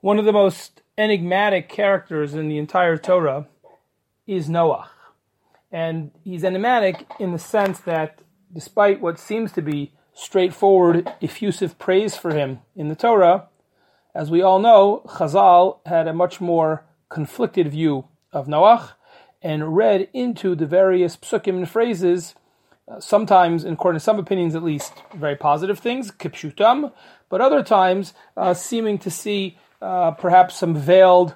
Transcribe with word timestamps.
One 0.00 0.20
of 0.20 0.24
the 0.24 0.32
most 0.32 0.82
enigmatic 0.96 1.68
characters 1.68 2.32
in 2.32 2.48
the 2.48 2.58
entire 2.58 2.96
Torah 2.96 3.48
is 4.28 4.48
Noah. 4.48 4.90
And 5.72 6.12
he's 6.22 6.44
enigmatic 6.44 7.04
in 7.18 7.32
the 7.32 7.38
sense 7.38 7.80
that 7.80 8.20
despite 8.54 9.00
what 9.00 9.18
seems 9.18 9.50
to 9.52 9.62
be 9.62 9.92
straightforward, 10.14 11.12
effusive 11.20 11.80
praise 11.80 12.16
for 12.16 12.32
him 12.32 12.60
in 12.76 12.88
the 12.88 12.94
Torah, 12.94 13.48
as 14.14 14.30
we 14.30 14.40
all 14.40 14.60
know, 14.60 15.02
Chazal 15.06 15.78
had 15.84 16.06
a 16.06 16.12
much 16.12 16.40
more 16.40 16.84
conflicted 17.08 17.68
view 17.68 18.06
of 18.32 18.46
Noah 18.46 18.94
and 19.42 19.76
read 19.76 20.08
into 20.12 20.54
the 20.54 20.66
various 20.66 21.16
psukim 21.16 21.56
and 21.56 21.68
phrases, 21.68 22.36
uh, 22.86 23.00
sometimes, 23.00 23.64
according 23.64 23.98
to 23.98 24.04
some 24.04 24.20
opinions 24.20 24.54
at 24.54 24.62
least, 24.62 24.92
very 25.12 25.34
positive 25.34 25.80
things, 25.80 26.12
kipshutam, 26.12 26.92
but 27.28 27.40
other 27.40 27.64
times 27.64 28.14
uh, 28.36 28.54
seeming 28.54 28.96
to 28.98 29.10
see 29.10 29.58
uh, 29.80 30.12
perhaps 30.12 30.56
some 30.56 30.74
veiled 30.74 31.34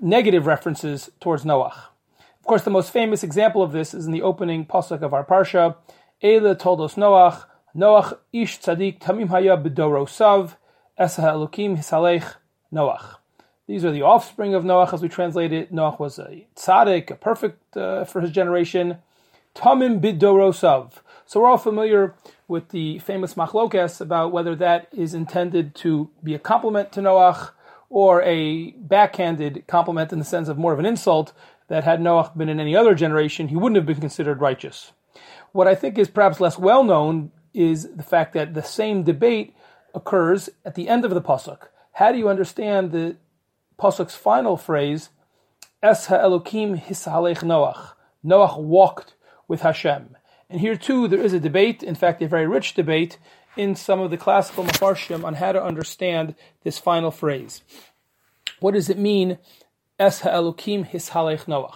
negative 0.00 0.46
references 0.46 1.10
towards 1.20 1.44
Noah. 1.44 1.88
Of 2.40 2.46
course, 2.46 2.62
the 2.62 2.70
most 2.70 2.90
famous 2.92 3.22
example 3.22 3.62
of 3.62 3.72
this 3.72 3.94
is 3.94 4.06
in 4.06 4.12
the 4.12 4.22
opening 4.22 4.66
pasuk 4.66 5.02
of 5.02 5.14
our 5.14 5.24
parsha. 5.24 5.76
Eileh 6.22 6.58
toldos 6.58 6.94
Noach, 6.94 7.44
Noach 7.76 8.18
ish 8.32 8.60
tzadik 8.60 9.00
tamim 9.00 9.28
haya 9.28 9.56
b'dorosav, 9.56 10.56
esah 10.98 11.48
hisalech 11.50 12.34
Noach. 12.72 13.16
These 13.68 13.84
are 13.84 13.92
the 13.92 14.02
offspring 14.02 14.54
of 14.54 14.64
Noach, 14.64 14.92
as 14.92 15.02
we 15.02 15.08
translate 15.08 15.52
it. 15.52 15.72
Noach 15.72 15.98
was 15.98 16.18
a 16.18 16.46
tzaddik, 16.56 17.10
a 17.10 17.14
perfect 17.14 17.76
uh, 17.76 18.04
for 18.04 18.20
his 18.20 18.30
generation. 18.30 18.98
Tamim 19.54 20.00
bidorosav. 20.00 20.94
So 21.26 21.40
we're 21.40 21.48
all 21.48 21.58
familiar 21.58 22.14
with 22.48 22.70
the 22.70 22.98
famous 22.98 23.34
machlokes 23.34 24.00
about 24.00 24.32
whether 24.32 24.56
that 24.56 24.88
is 24.92 25.14
intended 25.14 25.74
to 25.76 26.10
be 26.24 26.34
a 26.34 26.38
compliment 26.38 26.90
to 26.92 27.00
Noach 27.00 27.50
or 27.92 28.22
a 28.22 28.70
backhanded 28.70 29.62
compliment 29.66 30.14
in 30.14 30.18
the 30.18 30.24
sense 30.24 30.48
of 30.48 30.56
more 30.56 30.72
of 30.72 30.78
an 30.78 30.86
insult 30.86 31.34
that 31.68 31.84
had 31.84 32.00
Noach 32.00 32.34
been 32.34 32.48
in 32.48 32.58
any 32.58 32.74
other 32.74 32.94
generation, 32.94 33.48
he 33.48 33.54
wouldn't 33.54 33.76
have 33.76 33.84
been 33.84 34.00
considered 34.00 34.40
righteous. 34.40 34.92
What 35.52 35.68
I 35.68 35.74
think 35.74 35.98
is 35.98 36.08
perhaps 36.08 36.40
less 36.40 36.58
well 36.58 36.84
known 36.84 37.32
is 37.52 37.94
the 37.94 38.02
fact 38.02 38.32
that 38.32 38.54
the 38.54 38.62
same 38.62 39.02
debate 39.02 39.54
occurs 39.94 40.48
at 40.64 40.74
the 40.74 40.88
end 40.88 41.04
of 41.04 41.10
the 41.10 41.20
pasuk. 41.20 41.68
How 41.92 42.12
do 42.12 42.16
you 42.16 42.30
understand 42.30 42.92
the 42.92 43.16
pasuk's 43.78 44.16
final 44.16 44.56
phrase? 44.56 45.10
Es 45.82 46.06
ha'elokim 46.06 46.82
hisalech 46.82 47.40
Noach. 47.40 47.90
Noach 48.24 48.58
walked 48.58 49.16
with 49.46 49.60
Hashem. 49.60 50.16
And 50.48 50.62
here 50.62 50.76
too, 50.76 51.08
there 51.08 51.20
is 51.20 51.34
a 51.34 51.40
debate, 51.40 51.82
in 51.82 51.94
fact, 51.94 52.22
a 52.22 52.26
very 52.26 52.46
rich 52.46 52.72
debate 52.72 53.18
in 53.56 53.74
some 53.74 54.00
of 54.00 54.10
the 54.10 54.16
classical 54.16 54.64
Mefarshim 54.64 55.24
on 55.24 55.34
how 55.34 55.52
to 55.52 55.62
understand 55.62 56.34
this 56.62 56.78
final 56.78 57.10
phrase. 57.10 57.62
What 58.60 58.74
does 58.74 58.88
it 58.88 58.98
mean? 58.98 59.38
Es 59.98 60.20
ha'elokim 60.20 60.90
hishalech 60.90 61.44
Noach. 61.44 61.74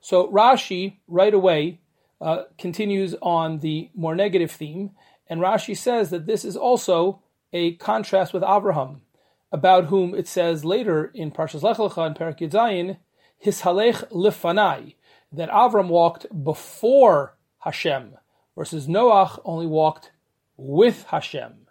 So 0.00 0.28
Rashi 0.28 0.98
right 1.08 1.32
away 1.32 1.80
uh, 2.20 2.44
continues 2.58 3.14
on 3.22 3.60
the 3.60 3.90
more 3.94 4.14
negative 4.14 4.50
theme, 4.50 4.92
and 5.28 5.40
Rashi 5.40 5.76
says 5.76 6.10
that 6.10 6.26
this 6.26 6.44
is 6.44 6.56
also 6.56 7.22
a 7.52 7.74
contrast 7.76 8.32
with 8.32 8.44
Abraham, 8.44 9.02
about 9.50 9.86
whom 9.86 10.14
it 10.14 10.28
says 10.28 10.64
later 10.64 11.10
in 11.14 11.30
Parshas 11.30 11.62
Lech 11.62 11.78
Lecha 11.78 12.06
and 12.06 12.16
Perak 12.16 12.38
Yudzayin, 12.38 12.98
hishalech 13.44 14.08
lifanai, 14.10 14.94
that 15.32 15.50
Avram 15.50 15.88
walked 15.88 16.26
before 16.44 17.36
Hashem, 17.60 18.14
versus 18.56 18.86
Noach 18.86 19.40
only 19.44 19.66
walked 19.66 20.12
with 20.56 21.04
Hashem. 21.04 21.66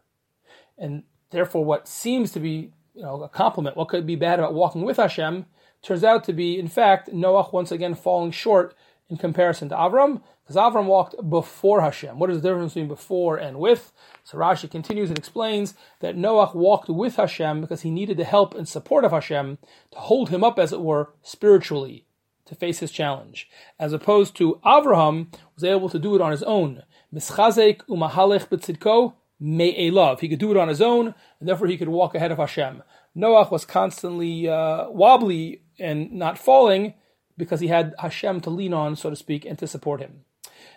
And 0.78 1.04
therefore, 1.32 1.66
what 1.66 1.88
seems 1.88 2.32
to 2.32 2.40
be 2.40 2.72
you 2.94 3.04
know, 3.04 3.22
a 3.24 3.30
compliment, 3.30 3.78
what 3.78 3.90
could 3.90 4.06
be 4.06 4.16
bad 4.16 4.40
about 4.40 4.54
walking 4.54 4.84
with 4.84 4.98
Hashem, 4.98 5.46
turns 5.82 6.04
out 6.04 6.24
to 6.26 6.34
be, 6.34 6.58
in 6.58 6.68
fact, 6.68 7.10
Noach 7.12 7.52
once 7.54 7.72
again 7.72 7.94
falling 7.94 8.32
short 8.32 8.76
in 9.10 9.18
comparison 9.18 9.70
to 9.70 9.76
Avram, 9.76 10.22
because 10.44 10.56
Avram 10.56 10.86
walked 10.86 11.16
before 11.30 11.82
Hashem. 11.82 12.18
What 12.18 12.32
is 12.32 12.42
the 12.42 12.50
difference 12.50 12.74
between 12.74 12.88
before 12.88 13.38
and 13.38 13.60
with? 13.60 13.92
So 14.24 14.38
Rashi 14.38 14.70
continues 14.70 15.10
and 15.10 15.18
explains 15.18 15.76
that 16.00 16.16
Noach 16.16 16.56
walked 16.56 16.90
with 16.90 17.18
Hashem 17.18 17.62
because 17.62 17.82
he 17.82 17.92
needed 17.92 18.18
the 18.18 18.24
help 18.24 18.56
and 18.56 18.68
support 18.68 19.06
of 19.06 19.12
Hashem 19.12 19.60
to 19.92 20.00
hold 20.00 20.30
him 20.30 20.44
up, 20.44 20.58
as 20.58 20.74
it 20.74 20.82
were, 20.82 21.14
spiritually, 21.22 22.06
to 22.46 22.56
face 22.56 22.80
his 22.80 22.92
challenge, 22.92 23.50
as 23.80 23.94
opposed 23.94 24.36
to 24.38 24.60
Avraham 24.66 25.28
was 25.56 25.64
able 25.64 25.90
to 25.90 26.00
do 26.00 26.16
it 26.16 26.22
on 26.22 26.32
his 26.32 26.44
own. 26.44 26.84
Mischazek 27.14 27.82
umahalech 27.88 28.48
b'tzidko 28.50 29.14
me'elav. 29.40 30.20
He 30.20 30.30
could 30.30 30.40
do 30.40 30.52
it 30.52 30.58
on 30.58 30.68
his 30.68 30.82
own, 30.82 31.14
and 31.40 31.50
therefore 31.50 31.68
he 31.68 31.78
could 31.78 31.90
walk 31.90 32.16
ahead 32.16 32.32
of 32.32 32.38
Hashem. 32.38 32.84
Noach 33.16 33.52
was 33.52 33.66
constantly 33.66 34.48
uh, 34.50 34.90
wobbly 34.90 35.62
and 35.80 36.12
not 36.12 36.38
falling 36.38 36.94
because 37.38 37.60
he 37.60 37.68
had 37.68 37.94
Hashem 38.00 38.42
to 38.42 38.50
lean 38.50 38.74
on, 38.74 38.96
so 38.96 39.10
to 39.10 39.16
speak, 39.16 39.46
and 39.46 39.58
to 39.60 39.68
support 39.68 40.02
him. 40.02 40.22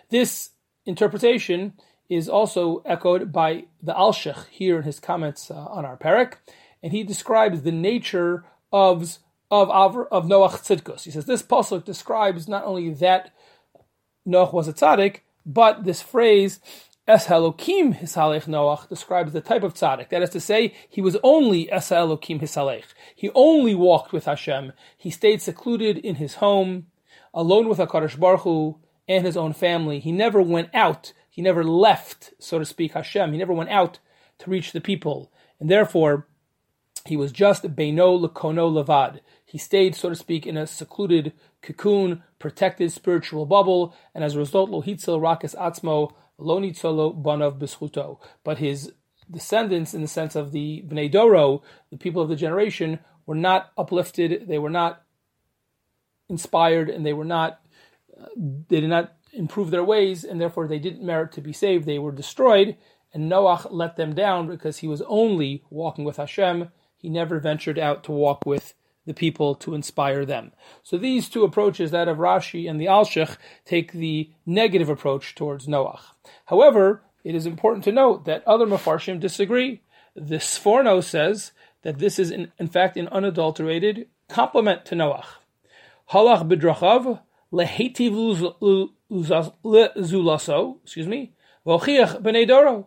This 0.09 0.51
interpretation 0.85 1.73
is 2.09 2.27
also 2.27 2.81
echoed 2.85 3.31
by 3.31 3.65
the 3.81 3.93
Alshich 3.93 4.47
here 4.47 4.77
in 4.77 4.83
his 4.83 4.99
comments 4.99 5.51
uh, 5.51 5.55
on 5.55 5.85
our 5.85 5.97
parak, 5.97 6.35
and 6.81 6.91
he 6.91 7.03
describes 7.03 7.61
the 7.61 7.71
nature 7.71 8.45
of 8.71 9.19
of 9.51 9.69
of 9.69 10.25
Noach 10.25 10.61
tzidkus. 10.63 11.03
He 11.03 11.11
says 11.11 11.25
this 11.25 11.43
pasuk 11.43 11.85
describes 11.85 12.47
not 12.47 12.65
only 12.65 12.89
that 12.95 13.33
Noach 14.27 14.53
was 14.53 14.67
a 14.67 14.73
tzaddik, 14.73 15.19
but 15.49 15.83
this 15.83 16.03
phrase, 16.03 16.59
Es 17.07 17.25
Elokim 17.25 17.99
Hisalech 17.99 18.45
Noach, 18.45 18.87
describes 18.87 19.33
the 19.33 19.41
type 19.41 19.63
of 19.63 19.73
tzaddik. 19.73 20.09
That 20.09 20.21
is 20.21 20.29
to 20.29 20.39
say, 20.39 20.75
he 20.87 21.01
was 21.01 21.17
only 21.23 21.71
Es 21.71 21.89
Elokim 21.89 22.39
Hisalech. 22.39 22.83
He 23.15 23.31
only 23.33 23.73
walked 23.73 24.13
with 24.13 24.25
Hashem. 24.25 24.73
He 24.95 25.09
stayed 25.09 25.41
secluded 25.41 25.97
in 25.97 26.15
his 26.15 26.35
home, 26.35 26.85
alone 27.33 27.67
with 27.67 27.79
HaKadosh 27.79 28.19
Baruch 28.19 28.41
Hu 28.41 28.77
and 29.07 29.25
his 29.25 29.35
own 29.35 29.53
family. 29.53 29.99
He 29.99 30.11
never 30.11 30.39
went 30.39 30.69
out. 30.71 31.13
He 31.31 31.41
never 31.41 31.63
left, 31.63 32.31
so 32.37 32.59
to 32.59 32.65
speak, 32.65 32.93
Hashem. 32.93 33.31
He 33.31 33.39
never 33.39 33.53
went 33.53 33.71
out 33.71 33.97
to 34.37 34.51
reach 34.51 34.71
the 34.71 34.79
people. 34.79 35.31
And 35.59 35.67
therefore, 35.67 36.27
he 37.07 37.17
was 37.17 37.31
just 37.31 37.63
Beino 37.75 38.23
Lekono 38.23 38.71
Levad. 38.71 39.21
He 39.49 39.57
stayed, 39.57 39.95
so 39.95 40.09
to 40.09 40.15
speak, 40.15 40.45
in 40.45 40.57
a 40.57 40.67
secluded 40.67 41.33
cocoon, 41.63 42.21
protected 42.37 42.91
spiritual 42.91 43.47
bubble, 43.47 43.95
and 44.13 44.23
as 44.23 44.35
a 44.35 44.37
result, 44.37 44.69
Lohitzel 44.69 45.19
Rakis 45.19 45.55
Atzmo, 45.55 46.13
Lonitzolo 46.39 47.19
Banav 47.19 47.57
Bischuto. 47.57 48.19
But 48.43 48.59
his 48.59 48.93
descendants, 49.31 49.95
in 49.95 50.03
the 50.03 50.07
sense 50.07 50.35
of 50.35 50.51
the 50.51 50.83
Bnei 50.87 51.11
Doro, 51.11 51.63
the 51.89 51.97
people 51.97 52.21
of 52.21 52.29
the 52.29 52.35
generation, 52.35 52.99
were 53.25 53.33
not 53.33 53.71
uplifted, 53.75 54.47
they 54.47 54.59
were 54.59 54.69
not 54.69 55.01
inspired, 56.29 56.87
and 56.87 57.03
they 57.03 57.13
were 57.13 57.25
not, 57.25 57.59
uh, 58.21 58.27
they 58.35 58.81
did 58.81 58.89
not 58.91 59.15
improve 59.33 59.71
their 59.71 59.83
ways, 59.83 60.23
and 60.23 60.39
therefore 60.39 60.67
they 60.67 60.77
didn't 60.77 61.03
merit 61.03 61.31
to 61.31 61.41
be 61.41 61.53
saved. 61.53 61.87
They 61.87 61.97
were 61.97 62.11
destroyed, 62.11 62.77
and 63.15 63.31
Noach 63.31 63.65
let 63.71 63.95
them 63.95 64.13
down 64.13 64.47
because 64.47 64.77
he 64.77 64.87
was 64.87 65.01
only 65.07 65.63
walking 65.71 66.05
with 66.05 66.17
Hashem. 66.17 66.69
He 66.97 67.09
never 67.09 67.39
ventured 67.39 67.79
out 67.79 68.03
to 68.03 68.11
walk 68.11 68.45
with 68.45 68.75
the 69.09 69.13
people 69.15 69.55
to 69.55 69.73
inspire 69.73 70.23
them. 70.23 70.51
So 70.83 70.95
these 70.95 71.29
two 71.29 71.43
approaches, 71.43 71.89
that 71.89 72.07
of 72.07 72.17
Rashi 72.17 72.69
and 72.69 72.79
the 72.79 72.85
Alshich, 72.85 73.37
take 73.65 73.91
the 73.91 74.29
negative 74.45 74.87
approach 74.87 75.33
towards 75.33 75.65
Noach. 75.65 76.01
However, 76.45 77.01
it 77.23 77.33
is 77.33 77.47
important 77.47 77.83
to 77.85 77.91
note 77.91 78.25
that 78.25 78.47
other 78.47 78.67
Mefarshim 78.67 79.19
disagree. 79.19 79.81
The 80.15 80.35
Sforno 80.35 81.03
says 81.03 81.53
that 81.81 81.97
this 81.97 82.19
is 82.19 82.29
in, 82.29 82.51
in 82.59 82.67
fact 82.67 82.97
an 82.97 83.07
unadulterated 83.07 84.07
compliment 84.27 84.85
to 84.85 84.95
Noach. 84.95 85.25
Halach 86.11 86.47
bidrachav 86.47 87.21
lehetiv 87.51 88.93
zulaso, 89.11 90.77
excuse 90.83 91.07
me, 91.07 91.33
v'ochiach 91.65 92.21
b'nei. 92.21 92.85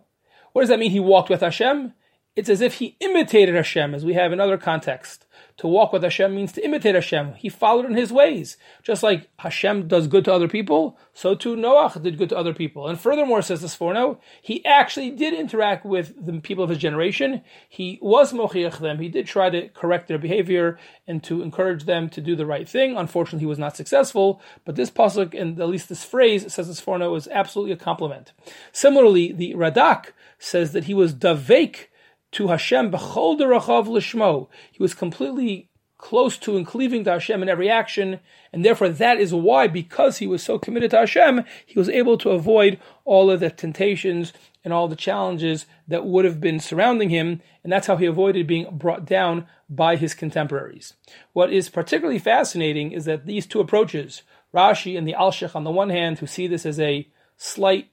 What 0.53 0.63
does 0.63 0.69
that 0.69 0.79
mean? 0.79 0.93
He 0.93 1.01
walked 1.01 1.31
with 1.31 1.41
Hashem. 1.41 1.95
It's 2.35 2.49
as 2.49 2.61
if 2.63 2.75
he 2.75 2.97
imitated 3.01 3.55
Hashem, 3.55 3.95
as 3.95 4.05
we 4.05 4.15
have 4.15 4.33
in 4.33 4.41
other 4.41 4.57
contexts. 4.57 5.27
To 5.59 5.69
walk 5.69 5.93
with 5.93 6.03
Hashem 6.03 6.35
means 6.35 6.53
to 6.53 6.65
imitate 6.65 6.95
Hashem. 6.95 7.35
He 7.35 7.49
followed 7.49 7.87
in 7.87 7.95
his 7.95 8.13
ways. 8.13 8.57
Just 8.83 9.03
like 9.03 9.29
Hashem 9.39 9.87
does 9.87 10.07
good 10.07 10.25
to 10.25 10.33
other 10.33 10.49
people, 10.49 10.99
so 11.13 11.35
too 11.35 11.57
Noach 11.57 12.03
did 12.03 12.19
good 12.19 12.31
to 12.31 12.37
other 12.37 12.55
people. 12.55 12.89
And 12.89 12.99
furthermore, 12.99 13.43
says 13.43 13.61
the 13.61 13.67
Sforno, 13.67 14.19
he 14.41 14.65
actually 14.65 15.11
did 15.11 15.35
interact 15.35 15.85
with 15.85 16.15
the 16.25 16.41
people 16.41 16.65
of 16.65 16.71
his 16.71 16.79
generation. 16.79 17.43
He 17.69 17.99
was 18.01 18.33
mochiach 18.33 18.79
them. 18.79 18.99
He 18.99 19.09
did 19.09 19.27
try 19.27 19.51
to 19.51 19.69
correct 19.69 20.09
their 20.09 20.19
behavior 20.19 20.79
and 21.07 21.23
to 21.25 21.43
encourage 21.43 21.85
them 21.85 22.09
to 22.11 22.21
do 22.21 22.35
the 22.35 22.47
right 22.47 22.69
thing. 22.69 22.97
Unfortunately, 22.97 23.41
he 23.41 23.47
was 23.47 23.59
not 23.59 23.77
successful. 23.77 24.41
But 24.65 24.77
this 24.77 24.91
pasuk, 24.91 25.39
and 25.39 25.61
at 25.61 25.69
least 25.69 25.89
this 25.89 26.05
phrase, 26.05 26.53
says 26.53 26.69
the 26.69 26.75
Sforno, 26.75 27.17
is 27.17 27.29
absolutely 27.29 27.73
a 27.73 27.77
compliment. 27.77 28.33
Similarly, 28.73 29.33
the 29.33 29.55
Radak 29.55 30.13
says 30.39 30.73
that 30.73 30.85
he 30.85 30.95
was 30.95 31.15
davek 31.15 31.87
to 32.33 32.49
Hashem 32.49 32.91
b'chol 32.91 33.39
derachav 33.39 33.87
lishmo. 33.87 34.49
He 34.71 34.83
was 34.83 34.95
completely 34.95 35.69
close 35.99 36.37
to 36.37 36.57
and 36.57 36.67
cleaving 36.67 37.05
to 37.05 37.13
Hashem 37.13 37.43
in 37.43 37.49
every 37.49 37.71
action, 37.71 38.19
and 38.53 38.65
therefore 38.65 38.89
that 38.89 39.21
is 39.21 39.33
why, 39.33 39.69
because 39.69 40.19
he 40.19 40.27
was 40.27 40.43
so 40.43 40.59
committed 40.59 40.91
to 40.91 40.99
Hashem, 40.99 41.45
he 41.65 41.79
was 41.79 41.89
able 41.89 42.19
to 42.19 42.31
avoid 42.31 42.81
all 43.05 43.31
of 43.31 43.39
the 43.39 43.51
temptations 43.51 44.33
and 44.65 44.73
all 44.73 44.89
the 44.89 44.97
challenges 44.97 45.65
that 45.87 46.05
would 46.05 46.25
have 46.25 46.41
been 46.41 46.59
surrounding 46.59 47.11
him, 47.11 47.41
and 47.63 47.73
that's 47.73 47.87
how 47.87 47.97
he 47.97 48.07
avoided 48.07 48.49
being 48.49 48.67
brought 48.77 49.05
down 49.05 49.47
by 49.71 49.95
his 49.95 50.13
contemporaries. 50.13 50.95
What 51.33 51.53
is 51.53 51.69
particularly 51.69 52.19
fascinating 52.19 52.91
is 52.91 53.05
that 53.05 53.27
these 53.27 53.47
two 53.47 53.61
approaches, 53.61 54.23
Rashi 54.53 54.99
and 54.99 55.07
the 55.07 55.15
Alshich 55.15 55.55
on 55.55 55.63
the 55.63 55.71
one 55.71 55.91
hand, 55.91 56.19
who 56.19 56.27
see 56.27 56.49
this 56.49 56.67
as 56.67 56.81
a 56.81 57.07
slight 57.37 57.89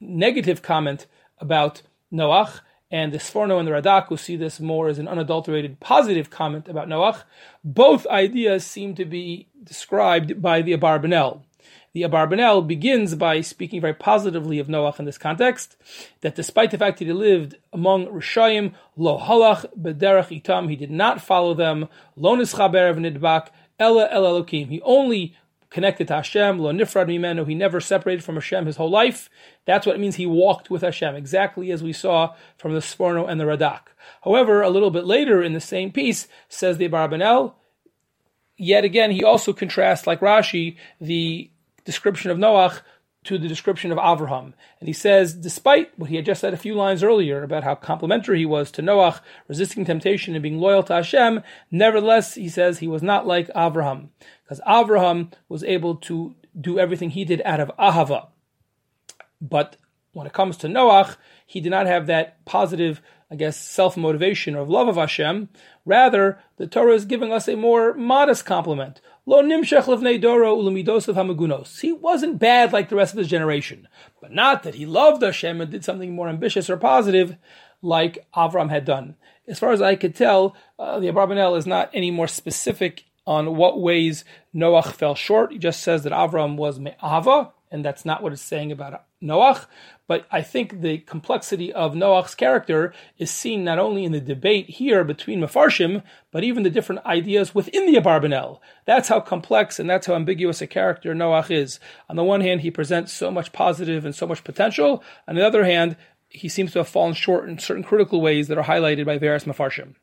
negative 0.00 0.62
comment 0.62 1.06
about 1.38 1.82
Noach, 2.12 2.60
and 2.92 3.10
the 3.10 3.18
Sforno 3.18 3.58
and 3.58 3.66
the 3.66 3.72
Radak, 3.72 4.08
who 4.08 4.18
see 4.18 4.36
this 4.36 4.60
more 4.60 4.88
as 4.88 4.98
an 4.98 5.08
unadulterated 5.08 5.80
positive 5.80 6.28
comment 6.28 6.68
about 6.68 6.88
Noach, 6.88 7.22
both 7.64 8.06
ideas 8.08 8.66
seem 8.66 8.94
to 8.94 9.06
be 9.06 9.48
described 9.64 10.42
by 10.42 10.60
the 10.60 10.76
Abarbanel. 10.76 11.40
The 11.94 12.02
Abarbanel 12.02 12.66
begins 12.66 13.14
by 13.14 13.40
speaking 13.40 13.80
very 13.80 13.94
positively 13.94 14.58
of 14.58 14.66
Noach 14.66 14.98
in 14.98 15.06
this 15.06 15.18
context, 15.18 15.76
that 16.20 16.34
despite 16.34 16.70
the 16.70 16.78
fact 16.78 16.98
that 16.98 17.06
he 17.06 17.12
lived 17.12 17.56
among 17.72 18.06
Rishayim, 18.06 18.74
lo 18.96 19.18
halach 19.18 19.66
bederach 19.78 20.42
itam, 20.42 20.68
he 20.68 20.76
did 20.76 20.90
not 20.90 21.22
follow 21.22 21.54
them, 21.54 21.88
lo 22.14 22.36
nischaber 22.36 22.94
v'nidbak, 22.94 23.48
ela 23.78 24.06
el 24.10 24.22
elokim. 24.22 24.68
He 24.68 24.82
only 24.82 25.34
connected 25.72 26.06
to 26.08 26.14
Hashem, 26.14 26.58
lo 26.58 26.72
nifrad 26.72 27.08
mimenu, 27.08 27.48
he 27.48 27.54
never 27.54 27.80
separated 27.80 28.22
from 28.22 28.36
Hashem 28.36 28.66
his 28.66 28.76
whole 28.76 28.90
life. 28.90 29.30
That's 29.64 29.86
what 29.86 29.96
it 29.96 30.00
means 30.00 30.16
he 30.16 30.26
walked 30.26 30.70
with 30.70 30.82
Hashem, 30.82 31.16
exactly 31.16 31.72
as 31.72 31.82
we 31.82 31.92
saw 31.92 32.34
from 32.58 32.74
the 32.74 32.80
Sforno 32.80 33.28
and 33.28 33.40
the 33.40 33.44
Radak. 33.44 33.80
However, 34.22 34.62
a 34.62 34.70
little 34.70 34.90
bit 34.90 35.04
later 35.04 35.42
in 35.42 35.54
the 35.54 35.60
same 35.60 35.90
piece, 35.90 36.28
says 36.48 36.76
the 36.76 36.88
Barbanel, 36.88 37.54
yet 38.56 38.84
again, 38.84 39.10
he 39.10 39.24
also 39.24 39.52
contrasts, 39.52 40.06
like 40.06 40.20
Rashi, 40.20 40.76
the 41.00 41.50
description 41.84 42.30
of 42.30 42.38
Noach 42.38 42.82
to 43.24 43.38
the 43.38 43.48
description 43.48 43.92
of 43.92 43.98
Avraham. 43.98 44.52
And 44.80 44.88
he 44.88 44.92
says, 44.92 45.34
despite 45.34 45.96
what 45.98 46.10
he 46.10 46.16
had 46.16 46.24
just 46.24 46.40
said 46.40 46.54
a 46.54 46.56
few 46.58 46.74
lines 46.74 47.02
earlier 47.02 47.42
about 47.42 47.64
how 47.64 47.74
complimentary 47.74 48.38
he 48.38 48.46
was 48.46 48.70
to 48.72 48.82
Noach, 48.82 49.20
resisting 49.48 49.84
temptation 49.84 50.34
and 50.34 50.42
being 50.42 50.58
loyal 50.58 50.82
to 50.84 50.94
Hashem, 50.94 51.42
nevertheless, 51.70 52.34
he 52.34 52.48
says 52.48 52.78
he 52.78 52.88
was 52.88 53.02
not 53.02 53.26
like 53.26 53.48
Avraham. 53.48 54.08
Because 54.42 54.60
Avraham 54.66 55.32
was 55.48 55.62
able 55.62 55.96
to 55.96 56.34
do 56.58 56.78
everything 56.78 57.10
he 57.10 57.24
did 57.24 57.42
out 57.44 57.60
of 57.60 57.70
Ahava. 57.78 58.28
But 59.40 59.76
when 60.12 60.26
it 60.26 60.32
comes 60.32 60.56
to 60.58 60.66
Noach, 60.68 61.16
he 61.46 61.60
did 61.60 61.70
not 61.70 61.86
have 61.86 62.06
that 62.06 62.44
positive, 62.44 63.00
I 63.30 63.36
guess, 63.36 63.56
self 63.56 63.96
motivation 63.96 64.54
of 64.54 64.68
love 64.68 64.88
of 64.88 64.96
Hashem. 64.96 65.48
Rather, 65.84 66.38
the 66.56 66.66
Torah 66.66 66.94
is 66.94 67.04
giving 67.04 67.32
us 67.32 67.48
a 67.48 67.56
more 67.56 67.94
modest 67.94 68.44
compliment. 68.44 69.00
Lo 69.24 69.40
nimshech 69.40 70.20
doro 70.20 70.56
ulamidosav 70.56 71.14
hamagunos. 71.14 71.80
He 71.80 71.92
wasn't 71.92 72.40
bad 72.40 72.72
like 72.72 72.88
the 72.88 72.96
rest 72.96 73.12
of 73.12 73.18
his 73.18 73.28
generation, 73.28 73.86
but 74.20 74.32
not 74.32 74.64
that 74.64 74.74
he 74.74 74.84
loved 74.84 75.22
Hashem 75.22 75.60
and 75.60 75.70
did 75.70 75.84
something 75.84 76.12
more 76.12 76.28
ambitious 76.28 76.68
or 76.68 76.76
positive 76.76 77.36
like 77.82 78.26
Avram 78.34 78.70
had 78.70 78.84
done. 78.84 79.14
As 79.46 79.60
far 79.60 79.70
as 79.70 79.80
I 79.80 79.94
could 79.94 80.16
tell, 80.16 80.56
uh, 80.78 80.98
the 80.98 81.06
Abrabanel 81.06 81.56
is 81.56 81.66
not 81.66 81.90
any 81.94 82.10
more 82.10 82.26
specific 82.28 83.04
on 83.24 83.56
what 83.56 83.80
ways 83.80 84.24
Noach 84.54 84.92
fell 84.92 85.14
short. 85.14 85.52
He 85.52 85.58
just 85.58 85.82
says 85.82 86.02
that 86.02 86.12
Avram 86.12 86.56
was 86.56 86.80
me'ava, 86.80 87.52
and 87.70 87.84
that's 87.84 88.04
not 88.04 88.22
what 88.22 88.32
it's 88.32 88.42
saying 88.42 88.72
about 88.72 89.04
Noach. 89.22 89.66
But 90.06 90.26
I 90.30 90.42
think 90.42 90.80
the 90.80 90.98
complexity 90.98 91.72
of 91.72 91.94
Noach's 91.94 92.34
character 92.34 92.92
is 93.18 93.30
seen 93.30 93.64
not 93.64 93.78
only 93.78 94.04
in 94.04 94.12
the 94.12 94.20
debate 94.20 94.68
here 94.68 95.04
between 95.04 95.40
Mefarshim, 95.40 96.02
but 96.30 96.44
even 96.44 96.64
the 96.64 96.70
different 96.70 97.06
ideas 97.06 97.54
within 97.54 97.86
the 97.86 97.98
Abarbanel. 97.98 98.58
That's 98.84 99.08
how 99.08 99.20
complex 99.20 99.78
and 99.78 99.88
that's 99.88 100.06
how 100.06 100.14
ambiguous 100.14 100.60
a 100.60 100.66
character 100.66 101.14
Noach 101.14 101.50
is. 101.50 101.78
On 102.08 102.16
the 102.16 102.24
one 102.24 102.40
hand, 102.40 102.60
he 102.62 102.70
presents 102.70 103.12
so 103.12 103.30
much 103.30 103.52
positive 103.52 104.04
and 104.04 104.14
so 104.14 104.26
much 104.26 104.44
potential. 104.44 105.02
On 105.28 105.34
the 105.34 105.46
other 105.46 105.64
hand, 105.64 105.96
he 106.28 106.48
seems 106.48 106.72
to 106.72 106.80
have 106.80 106.88
fallen 106.88 107.14
short 107.14 107.48
in 107.48 107.58
certain 107.58 107.84
critical 107.84 108.20
ways 108.20 108.48
that 108.48 108.58
are 108.58 108.64
highlighted 108.64 109.06
by 109.06 109.18
various 109.18 109.44
Mefarshim. 109.44 109.94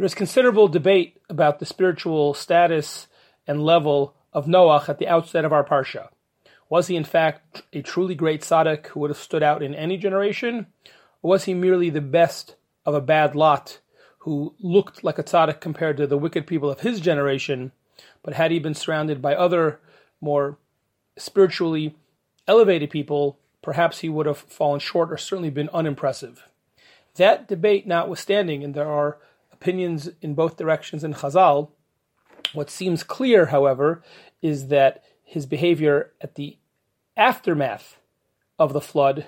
There 0.00 0.06
is 0.06 0.14
considerable 0.14 0.66
debate 0.66 1.20
about 1.28 1.58
the 1.58 1.66
spiritual 1.66 2.32
status 2.32 3.06
and 3.46 3.62
level 3.62 4.14
of 4.32 4.46
Noach 4.46 4.88
at 4.88 4.96
the 4.96 5.06
outset 5.06 5.44
of 5.44 5.52
our 5.52 5.62
parsha. 5.62 6.08
Was 6.70 6.86
he 6.86 6.96
in 6.96 7.04
fact 7.04 7.64
a 7.74 7.82
truly 7.82 8.14
great 8.14 8.40
tzaddik 8.40 8.86
who 8.86 9.00
would 9.00 9.10
have 9.10 9.18
stood 9.18 9.42
out 9.42 9.62
in 9.62 9.74
any 9.74 9.98
generation, 9.98 10.68
or 11.20 11.32
was 11.32 11.44
he 11.44 11.52
merely 11.52 11.90
the 11.90 12.00
best 12.00 12.56
of 12.86 12.94
a 12.94 13.00
bad 13.02 13.36
lot 13.36 13.80
who 14.20 14.54
looked 14.58 15.04
like 15.04 15.18
a 15.18 15.22
tzaddik 15.22 15.60
compared 15.60 15.98
to 15.98 16.06
the 16.06 16.16
wicked 16.16 16.46
people 16.46 16.70
of 16.70 16.80
his 16.80 16.98
generation, 16.98 17.70
but 18.22 18.32
had 18.32 18.50
he 18.50 18.58
been 18.58 18.72
surrounded 18.72 19.20
by 19.20 19.34
other 19.34 19.80
more 20.18 20.56
spiritually 21.18 21.94
elevated 22.48 22.88
people, 22.88 23.38
perhaps 23.60 23.98
he 23.98 24.08
would 24.08 24.24
have 24.24 24.38
fallen 24.38 24.80
short 24.80 25.12
or 25.12 25.18
certainly 25.18 25.50
been 25.50 25.68
unimpressive. 25.74 26.48
That 27.16 27.46
debate 27.46 27.86
notwithstanding, 27.86 28.64
and 28.64 28.72
there 28.72 28.90
are 28.90 29.18
opinions 29.60 30.08
in 30.22 30.34
both 30.34 30.56
directions 30.56 31.04
in 31.04 31.14
Chazal, 31.14 31.70
what 32.52 32.70
seems 32.70 33.02
clear, 33.02 33.46
however, 33.46 34.02
is 34.40 34.68
that 34.68 35.04
his 35.22 35.46
behavior 35.46 36.12
at 36.20 36.34
the 36.34 36.56
aftermath 37.16 37.98
of 38.58 38.72
the 38.72 38.80
flood 38.80 39.26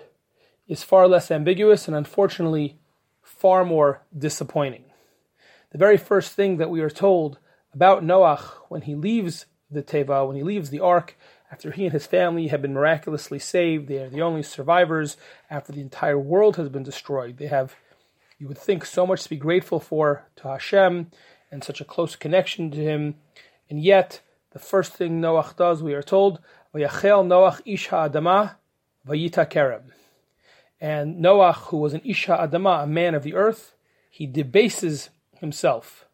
is 0.66 0.82
far 0.82 1.06
less 1.06 1.30
ambiguous 1.30 1.86
and 1.86 1.96
unfortunately 1.96 2.78
far 3.22 3.64
more 3.64 4.02
disappointing. 4.16 4.84
The 5.70 5.78
very 5.78 5.96
first 5.96 6.32
thing 6.32 6.56
that 6.56 6.70
we 6.70 6.80
are 6.80 6.90
told 6.90 7.38
about 7.74 8.02
Noach 8.02 8.42
when 8.68 8.82
he 8.82 8.94
leaves 8.94 9.46
the 9.70 9.82
Teva, 9.82 10.26
when 10.26 10.36
he 10.36 10.42
leaves 10.42 10.70
the 10.70 10.80
ark, 10.80 11.16
after 11.50 11.70
he 11.70 11.84
and 11.84 11.92
his 11.92 12.06
family 12.06 12.48
have 12.48 12.62
been 12.62 12.72
miraculously 12.72 13.38
saved, 13.38 13.88
they 13.88 13.98
are 13.98 14.08
the 14.08 14.22
only 14.22 14.42
survivors 14.42 15.18
after 15.50 15.72
the 15.72 15.82
entire 15.82 16.18
world 16.18 16.56
has 16.56 16.70
been 16.70 16.82
destroyed. 16.82 17.36
They 17.36 17.46
have, 17.46 17.76
you 18.42 18.48
would 18.48 18.58
think, 18.58 18.84
so 18.84 19.06
much 19.06 19.22
to 19.22 19.30
be 19.30 19.36
grateful 19.36 19.78
for 19.78 20.26
to 20.34 20.48
Hashem 20.48 21.12
and 21.52 21.62
such 21.62 21.80
a 21.80 21.84
close 21.84 22.16
connection 22.16 22.72
to 22.72 22.76
him. 22.76 23.14
And 23.70 23.80
yet, 23.80 24.20
the 24.50 24.58
first 24.58 24.94
thing 24.94 25.20
Noach 25.20 25.54
does, 25.56 25.80
we 25.80 25.94
are 25.94 26.02
told, 26.02 26.40
Vayachel 26.74 27.24
Noach 27.24 27.60
Isha 27.64 28.10
Adama 28.10 28.56
Vayita 29.06 29.48
Kerem. 29.48 29.92
And 30.80 31.24
Noach, 31.24 31.68
who 31.68 31.76
was 31.76 31.94
an 31.94 32.00
Isha 32.04 32.36
Adama, 32.36 32.82
a 32.82 32.86
man 32.88 33.14
of 33.14 33.22
the 33.22 33.34
earth, 33.34 33.76
he 34.10 34.26
debases 34.26 35.10
himself. 35.38 36.06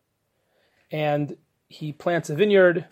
And 0.93 1.39
he 1.67 1.93
plants 1.93 2.29
a 2.29 2.35
vineyard. 2.35 2.85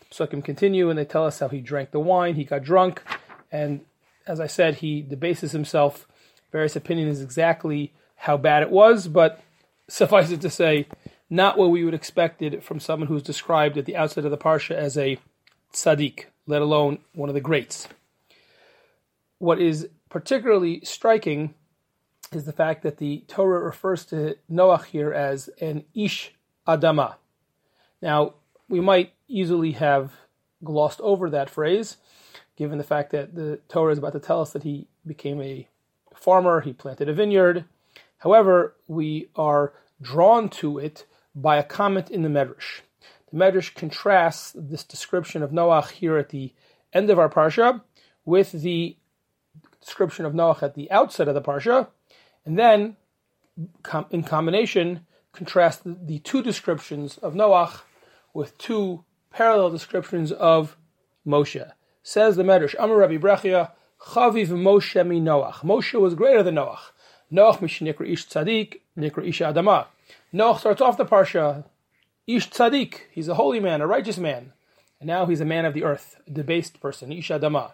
The 0.00 0.26
psukim 0.26 0.44
continue, 0.44 0.90
and 0.90 0.98
they 0.98 1.04
tell 1.04 1.26
us 1.26 1.38
how 1.38 1.46
he 1.46 1.60
drank 1.60 1.92
the 1.92 2.00
wine, 2.00 2.34
he 2.34 2.42
got 2.42 2.64
drunk, 2.64 3.04
and 3.52 3.82
as 4.26 4.40
I 4.40 4.48
said, 4.48 4.76
he 4.76 5.00
debases 5.00 5.52
himself. 5.52 6.08
Various 6.50 6.74
opinions 6.74 7.20
exactly 7.20 7.92
how 8.24 8.38
bad 8.38 8.62
it 8.62 8.70
was, 8.70 9.06
but 9.06 9.42
suffice 9.88 10.30
it 10.30 10.40
to 10.40 10.48
say, 10.48 10.86
not 11.28 11.58
what 11.58 11.70
we 11.70 11.84
would 11.84 11.92
expect 11.92 12.40
it 12.40 12.62
from 12.62 12.80
someone 12.80 13.06
who's 13.06 13.22
described 13.22 13.76
at 13.76 13.84
the 13.84 13.96
outset 13.96 14.24
of 14.24 14.30
the 14.30 14.38
parsha 14.38 14.74
as 14.74 14.96
a 14.96 15.18
tzaddik, 15.74 16.24
let 16.46 16.62
alone 16.62 16.98
one 17.12 17.28
of 17.28 17.34
the 17.34 17.40
greats. 17.42 17.86
What 19.38 19.60
is 19.60 19.88
particularly 20.08 20.80
striking 20.84 21.52
is 22.32 22.44
the 22.46 22.52
fact 22.52 22.82
that 22.82 22.96
the 22.96 23.24
Torah 23.28 23.60
refers 23.60 24.06
to 24.06 24.36
Noach 24.50 24.86
here 24.86 25.12
as 25.12 25.48
an 25.60 25.84
ish 25.94 26.32
adama. 26.66 27.16
Now, 28.00 28.34
we 28.70 28.80
might 28.80 29.12
easily 29.28 29.72
have 29.72 30.12
glossed 30.62 31.00
over 31.02 31.28
that 31.28 31.50
phrase, 31.50 31.98
given 32.56 32.78
the 32.78 32.84
fact 32.84 33.12
that 33.12 33.34
the 33.34 33.60
Torah 33.68 33.92
is 33.92 33.98
about 33.98 34.14
to 34.14 34.20
tell 34.20 34.40
us 34.40 34.52
that 34.52 34.62
he 34.62 34.86
became 35.06 35.42
a 35.42 35.68
farmer, 36.14 36.62
he 36.62 36.72
planted 36.72 37.10
a 37.10 37.12
vineyard. 37.12 37.66
However, 38.24 38.74
we 38.88 39.28
are 39.36 39.74
drawn 40.00 40.48
to 40.48 40.78
it 40.78 41.04
by 41.34 41.58
a 41.58 41.62
comment 41.62 42.10
in 42.10 42.22
the 42.22 42.30
Medrash. 42.30 42.80
The 43.30 43.36
Medrash 43.36 43.74
contrasts 43.74 44.52
this 44.56 44.82
description 44.82 45.42
of 45.42 45.50
Noach 45.50 45.90
here 45.90 46.16
at 46.16 46.30
the 46.30 46.54
end 46.94 47.10
of 47.10 47.18
our 47.18 47.28
parsha 47.28 47.82
with 48.24 48.52
the 48.52 48.96
description 49.78 50.24
of 50.24 50.32
Noach 50.32 50.62
at 50.62 50.74
the 50.74 50.90
outset 50.90 51.28
of 51.28 51.34
the 51.34 51.42
parsha, 51.42 51.88
and 52.46 52.58
then 52.58 52.96
in 54.10 54.22
combination 54.22 55.06
contrast 55.32 55.82
the 55.84 56.18
two 56.20 56.42
descriptions 56.42 57.18
of 57.18 57.34
Noach 57.34 57.82
with 58.32 58.56
two 58.56 59.04
parallel 59.30 59.68
descriptions 59.68 60.32
of 60.32 60.78
Moshe. 61.26 61.70
Says 62.02 62.36
the 62.36 62.42
Medrash, 62.42 62.74
Amar 62.78 62.96
Rabbi 62.96 63.18
Brechia, 63.18 63.72
Chaviv 64.00 64.48
Moshe 64.48 65.06
mi 65.06 65.20
Noach. 65.20 65.56
Moshe 65.56 66.00
was 66.00 66.14
greater 66.14 66.42
than 66.42 66.54
Noach. 66.54 66.92
Noach 67.34 67.58
mishinikra 67.58 68.08
ish 68.08 68.26
tzadik, 68.26 68.80
nikra 68.96 69.26
ish 69.26 69.40
adama. 69.40 69.86
Noach 70.32 70.60
starts 70.60 70.80
off 70.80 70.96
the 70.96 71.04
parsha, 71.04 71.64
Ish 72.26 72.48
Tzaddik, 72.48 73.00
he's 73.10 73.28
a 73.28 73.34
holy 73.34 73.60
man, 73.60 73.82
a 73.82 73.86
righteous 73.86 74.16
man. 74.16 74.54
And 74.98 75.06
now 75.06 75.26
he's 75.26 75.42
a 75.42 75.44
man 75.44 75.66
of 75.66 75.74
the 75.74 75.84
earth, 75.84 76.20
a 76.26 76.30
debased 76.30 76.80
person, 76.80 77.12
Ish 77.12 77.28
Adama. 77.28 77.72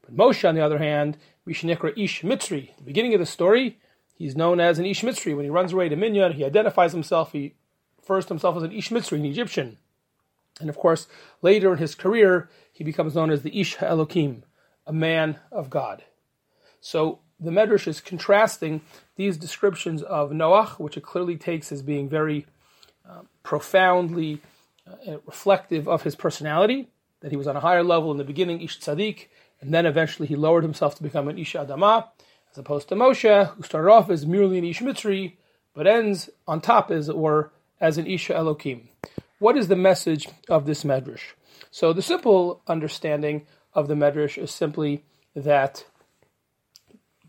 But 0.00 0.16
Moshe, 0.16 0.48
on 0.48 0.54
the 0.54 0.64
other 0.64 0.78
hand, 0.78 1.18
Mishnekra 1.46 1.92
Ish 1.96 2.22
Mitzri. 2.22 2.74
The 2.78 2.84
beginning 2.84 3.12
of 3.12 3.20
the 3.20 3.26
story, 3.26 3.78
he's 4.14 4.34
known 4.34 4.60
as 4.60 4.78
an 4.78 4.86
Ish 4.86 5.02
Mitzri. 5.02 5.36
When 5.36 5.44
he 5.44 5.50
runs 5.50 5.74
away 5.74 5.90
to 5.90 5.96
Midian, 5.96 6.32
he 6.32 6.44
identifies 6.44 6.92
himself, 6.92 7.32
he 7.32 7.54
refers 7.98 8.24
to 8.26 8.30
himself 8.30 8.56
as 8.56 8.62
an 8.62 8.72
Ish 8.72 8.88
Mitzri, 8.88 9.18
an 9.18 9.26
Egyptian. 9.26 9.76
And 10.58 10.70
of 10.70 10.78
course, 10.78 11.06
later 11.42 11.72
in 11.72 11.78
his 11.78 11.94
career, 11.94 12.48
he 12.72 12.84
becomes 12.84 13.14
known 13.14 13.30
as 13.30 13.42
the 13.42 13.60
Ish 13.60 13.76
Elokim, 13.76 14.44
a 14.86 14.92
man 14.94 15.38
of 15.50 15.68
God. 15.68 16.02
So 16.80 17.18
the 17.42 17.50
Medrash 17.50 17.86
is 17.86 18.00
contrasting 18.00 18.80
these 19.16 19.36
descriptions 19.36 20.02
of 20.02 20.30
Noach, 20.30 20.78
which 20.78 20.96
it 20.96 21.02
clearly 21.02 21.36
takes 21.36 21.72
as 21.72 21.82
being 21.82 22.08
very 22.08 22.46
uh, 23.08 23.22
profoundly 23.42 24.40
uh, 24.86 25.18
reflective 25.26 25.88
of 25.88 26.02
his 26.02 26.14
personality, 26.14 26.88
that 27.20 27.30
he 27.30 27.36
was 27.36 27.46
on 27.46 27.56
a 27.56 27.60
higher 27.60 27.82
level 27.82 28.10
in 28.10 28.18
the 28.18 28.24
beginning, 28.24 28.60
Ish 28.60 28.80
Tzaddik, 28.80 29.26
and 29.60 29.72
then 29.72 29.86
eventually 29.86 30.26
he 30.28 30.36
lowered 30.36 30.64
himself 30.64 30.94
to 30.96 31.02
become 31.02 31.28
an 31.28 31.38
Ish 31.38 31.54
Adama, 31.54 32.08
as 32.50 32.58
opposed 32.58 32.88
to 32.88 32.94
Moshe, 32.94 33.48
who 33.48 33.62
started 33.62 33.90
off 33.90 34.10
as 34.10 34.26
merely 34.26 34.58
an 34.58 34.64
Ish 34.64 34.80
Mitzri, 34.80 35.34
but 35.74 35.86
ends 35.86 36.30
on 36.46 36.60
top, 36.60 36.90
as 36.90 37.08
it 37.08 37.16
were, 37.16 37.50
as 37.80 37.98
an 37.98 38.06
Isha 38.06 38.34
Elokim. 38.34 38.88
What 39.38 39.56
is 39.56 39.68
the 39.68 39.76
message 39.76 40.28
of 40.48 40.66
this 40.66 40.84
Medrash? 40.84 41.32
So 41.70 41.92
the 41.92 42.02
simple 42.02 42.62
understanding 42.68 43.46
of 43.74 43.88
the 43.88 43.94
Medrash 43.94 44.40
is 44.40 44.50
simply 44.50 45.04
that 45.34 45.84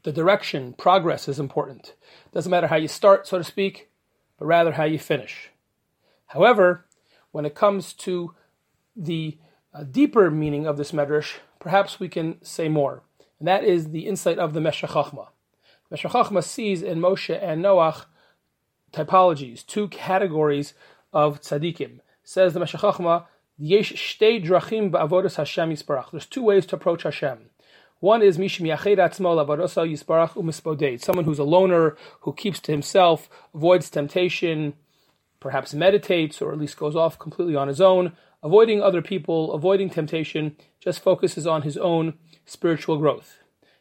the 0.03 0.11
direction, 0.11 0.73
progress 0.73 1.27
is 1.27 1.39
important. 1.39 1.95
Doesn't 2.31 2.49
matter 2.49 2.67
how 2.67 2.75
you 2.75 2.87
start, 2.87 3.27
so 3.27 3.37
to 3.37 3.43
speak, 3.43 3.89
but 4.37 4.45
rather 4.45 4.73
how 4.73 4.83
you 4.83 4.99
finish. 4.99 5.49
However, 6.27 6.85
when 7.31 7.45
it 7.45 7.55
comes 7.55 7.93
to 7.93 8.33
the 8.95 9.37
uh, 9.73 9.83
deeper 9.83 10.29
meaning 10.29 10.67
of 10.67 10.77
this 10.77 10.91
medrash, 10.91 11.37
perhaps 11.59 11.99
we 11.99 12.09
can 12.09 12.43
say 12.43 12.67
more, 12.69 13.03
and 13.39 13.47
that 13.47 13.63
is 13.63 13.89
the 13.89 14.07
insight 14.07 14.37
of 14.37 14.53
the 14.53 14.61
Meshech 14.61 14.91
Chochmah. 14.91 15.29
Meshech 15.89 16.11
Chochmah 16.11 16.43
sees 16.43 16.81
in 16.81 16.99
Moshe 16.99 17.37
and 17.41 17.63
Noach 17.63 18.05
typologies, 18.91 19.65
two 19.65 19.87
categories 19.87 20.73
of 21.11 21.41
tzaddikim. 21.41 21.99
Says 22.23 22.53
the 22.53 22.59
Meshech 22.59 22.81
Chochmah, 22.81 23.25
Yesh 23.57 23.93
shtei 23.93 24.43
drachim 24.43 24.91
ba'avodas 24.91 25.35
Hashem 25.35 25.69
yisparach. 25.69 26.11
There's 26.11 26.25
two 26.25 26.43
ways 26.43 26.65
to 26.67 26.75
approach 26.75 27.03
Hashem. 27.03 27.49
One 28.03 28.21
is 28.21 28.37
mishim 28.37 28.67
yached 28.67 28.97
atzmo 28.97 29.33
lavadosa 29.33 29.89
yisparach 29.89 30.31
umispodeit. 30.31 30.99
Someone 30.99 31.23
who's 31.23 31.39
a 31.39 31.45
loner, 31.45 31.95
who 32.19 32.33
keeps 32.33 32.59
to 32.59 32.73
himself, 32.73 33.29
avoids 33.55 33.89
temptation, 33.89 34.73
perhaps 35.39 35.73
meditates, 35.73 36.41
or 36.41 36.51
at 36.51 36.59
least 36.59 36.75
goes 36.75 36.97
off 36.97 37.17
completely 37.17 37.55
on 37.55 37.69
his 37.69 37.79
own, 37.79 38.11
avoiding 38.43 38.81
other 38.81 39.01
people, 39.01 39.53
avoiding 39.53 39.89
temptation, 39.89 40.57
just 40.81 40.99
focuses 41.01 41.47
on 41.47 41.61
his 41.61 41.77
own 41.77 42.15
spiritual 42.43 42.97
growth. 42.97 43.37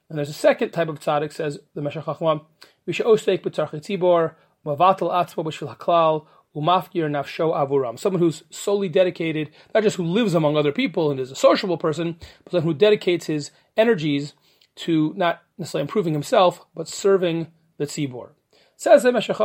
And 0.08 0.16
there's 0.16 0.30
a 0.30 0.34
second 0.34 0.70
type 0.70 0.86
of 0.86 1.00
tzaddik, 1.00 1.32
says 1.32 1.58
the 1.74 1.82
Meshech 1.82 2.04
Chochmah, 2.04 2.44
Misha 2.86 3.02
osek 3.02 3.42
b'tzarchet 3.42 3.80
tzibor, 3.80 4.34
mavatal 4.64 5.10
atzmo 5.10 5.44
b'shil 5.44 5.76
haklal, 5.76 6.26
umafkir 6.54 7.08
nafsho 7.08 7.54
avuram. 7.54 7.98
Someone 7.98 8.20
who's 8.20 8.42
solely 8.50 8.88
dedicated, 8.88 9.50
not 9.74 9.82
just 9.82 9.96
who 9.96 10.04
lives 10.04 10.34
among 10.34 10.56
other 10.56 10.72
people 10.72 11.10
and 11.10 11.18
is 11.18 11.30
a 11.30 11.36
sociable 11.36 11.78
person, 11.78 12.16
but 12.44 12.52
someone 12.52 12.72
who 12.72 12.78
dedicates 12.78 13.26
his 13.26 13.50
energies 13.76 14.34
to 14.74 15.12
not 15.16 15.42
necessarily 15.58 15.82
improving 15.82 16.12
himself, 16.12 16.64
but 16.74 16.88
serving 16.88 17.48
the 17.78 17.86
tzibor. 17.86 18.30
Says 18.76 19.02
the 19.02 19.12
Meshech 19.12 19.38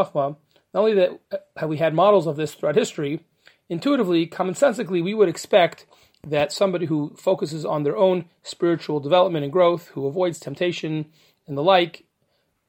not 0.73 0.81
only 0.81 0.93
that 0.95 1.19
uh, 1.31 1.37
have 1.57 1.69
we 1.69 1.77
had 1.77 1.93
models 1.93 2.27
of 2.27 2.35
this 2.35 2.53
throughout 2.53 2.75
history, 2.75 3.21
intuitively, 3.69 4.27
commonsensically, 4.27 5.03
we 5.03 5.13
would 5.13 5.29
expect 5.29 5.85
that 6.25 6.51
somebody 6.51 6.87
who 6.87 7.13
focuses 7.17 7.65
on 7.65 7.83
their 7.83 7.95
own 7.95 8.25
spiritual 8.43 8.99
development 8.99 9.43
and 9.43 9.53
growth, 9.53 9.87
who 9.89 10.07
avoids 10.07 10.39
temptation 10.39 11.05
and 11.47 11.57
the 11.57 11.63
like, 11.63 12.05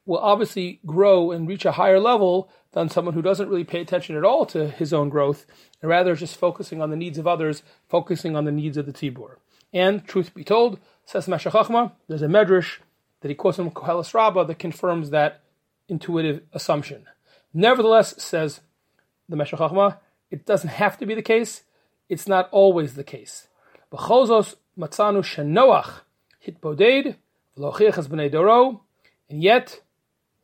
will 0.09 0.17
obviously 0.17 0.79
grow 0.87 1.29
and 1.29 1.47
reach 1.47 1.65
a 1.65 1.73
higher 1.73 1.99
level 1.99 2.49
than 2.71 2.89
someone 2.89 3.13
who 3.13 3.21
doesn't 3.21 3.47
really 3.47 3.63
pay 3.63 3.79
attention 3.79 4.15
at 4.15 4.25
all 4.25 4.43
to 4.43 4.67
his 4.67 4.91
own 4.91 5.07
growth, 5.07 5.45
and 5.83 5.89
rather 5.89 6.15
just 6.15 6.35
focusing 6.35 6.81
on 6.81 6.89
the 6.89 6.95
needs 6.95 7.19
of 7.19 7.27
others, 7.27 7.61
focusing 7.87 8.35
on 8.35 8.43
the 8.43 8.51
needs 8.51 8.75
of 8.75 8.87
the 8.87 8.91
tzibur. 8.91 9.35
And 9.71 10.03
truth 10.07 10.33
be 10.33 10.43
told, 10.43 10.79
says 11.05 11.27
Meshech 11.27 11.53
Chochmah, 11.53 11.91
there's 12.07 12.23
a 12.23 12.27
medrash 12.27 12.79
that 13.21 13.29
he 13.29 13.35
quotes 13.35 13.57
from 13.57 13.69
Koheles 13.69 14.11
Rabbah 14.11 14.45
that 14.45 14.57
confirms 14.57 15.11
that 15.11 15.43
intuitive 15.87 16.41
assumption. 16.53 17.05
Nevertheless, 17.53 18.15
says 18.17 18.61
the 19.29 19.35
Meshech 19.35 19.59
Chochmah, 19.59 19.97
it 20.31 20.43
doesn't 20.43 20.69
have 20.69 20.97
to 20.97 21.05
be 21.05 21.13
the 21.13 21.21
case. 21.21 21.61
It's 22.09 22.27
not 22.27 22.49
always 22.51 22.95
the 22.95 23.03
case. 23.03 23.47
B'chozos 23.93 24.55
matzanu 24.75 25.21
shenoach 25.21 26.01
hitboded 26.43 27.15
v'lochiach 27.55 28.07
b'nei 28.07 28.31
doro, 28.31 28.81
and 29.29 29.43
yet 29.43 29.81